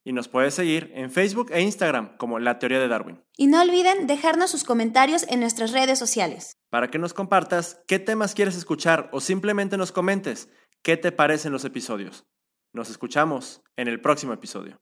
Y 0.04 0.12
nos 0.12 0.28
puedes 0.28 0.54
seguir 0.54 0.92
en 0.94 1.11
Facebook 1.11 1.50
e 1.50 1.61
Instagram 1.61 2.16
como 2.16 2.38
La 2.38 2.59
Teoría 2.59 2.78
de 2.78 2.88
Darwin. 2.88 3.22
Y 3.37 3.48
no 3.48 3.61
olviden 3.61 4.06
dejarnos 4.06 4.50
sus 4.50 4.64
comentarios 4.64 5.26
en 5.28 5.40
nuestras 5.40 5.72
redes 5.72 5.98
sociales. 5.98 6.56
Para 6.70 6.90
que 6.90 6.98
nos 6.98 7.12
compartas 7.12 7.83
qué 7.87 7.98
temas 7.98 8.35
quieres 8.35 8.56
escuchar 8.56 9.11
o 9.12 9.20
simplemente 9.20 9.76
nos 9.76 9.92
comentes 9.92 10.48
qué 10.83 10.96
te 10.96 11.12
parecen 11.12 11.52
los 11.52 11.64
episodios. 11.64 12.24
Nos 12.72 12.88
escuchamos 12.88 13.62
en 13.76 13.88
el 13.88 14.00
próximo 14.00 14.33
episodio. 14.33 14.80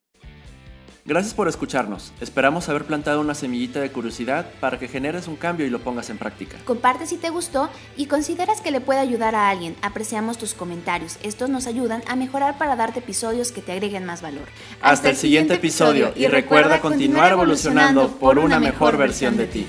Gracias 1.09 1.33
por 1.33 1.49
escucharnos. 1.49 2.12
Esperamos 2.21 2.68
haber 2.68 2.85
plantado 2.85 3.23
una 3.23 3.35
semillita 3.35 3.81
de 3.81 3.90
curiosidad 3.90 4.51
para 4.61 4.79
que 4.79 4.88
generes 4.88 5.27
un 5.27 5.37
cambio 5.37 5.64
y 5.64 5.71
lo 5.71 5.79
pongas 5.79 6.11
en 6.11 6.18
práctica. 6.18 6.59
Comparte 6.66 7.07
si 7.07 7.16
te 7.16 7.31
gustó 7.31 7.71
y 7.97 8.05
consideras 8.05 8.61
que 8.61 8.71
le 8.71 8.83
puede 8.83 9.01
ayudar 9.01 9.35
a 9.35 9.49
alguien. 9.49 9.75
Apreciamos 9.81 10.37
tus 10.37 10.53
comentarios. 10.53 11.16
Estos 11.23 11.49
nos 11.49 11.66
ayudan 11.66 12.03
a 12.09 12.14
mejorar 12.14 12.59
para 12.59 12.77
darte 12.77 12.99
episodios 12.99 13.53
que 13.53 13.62
te 13.62 13.73
agreguen 13.73 14.05
más 14.05 14.21
valor. 14.21 14.44
Hasta, 14.83 15.09
el 15.09 15.16
siguiente 15.16 15.55
episodio 15.55 16.12
y 16.14 16.27
recuerda 16.27 16.83
continuar 16.83 17.33
evolucionando 17.33 18.09
por 18.18 18.38
una 18.38 18.61
mejor 18.61 18.99
versión 18.99 19.38
de 19.38 19.47
ti. 19.47 19.66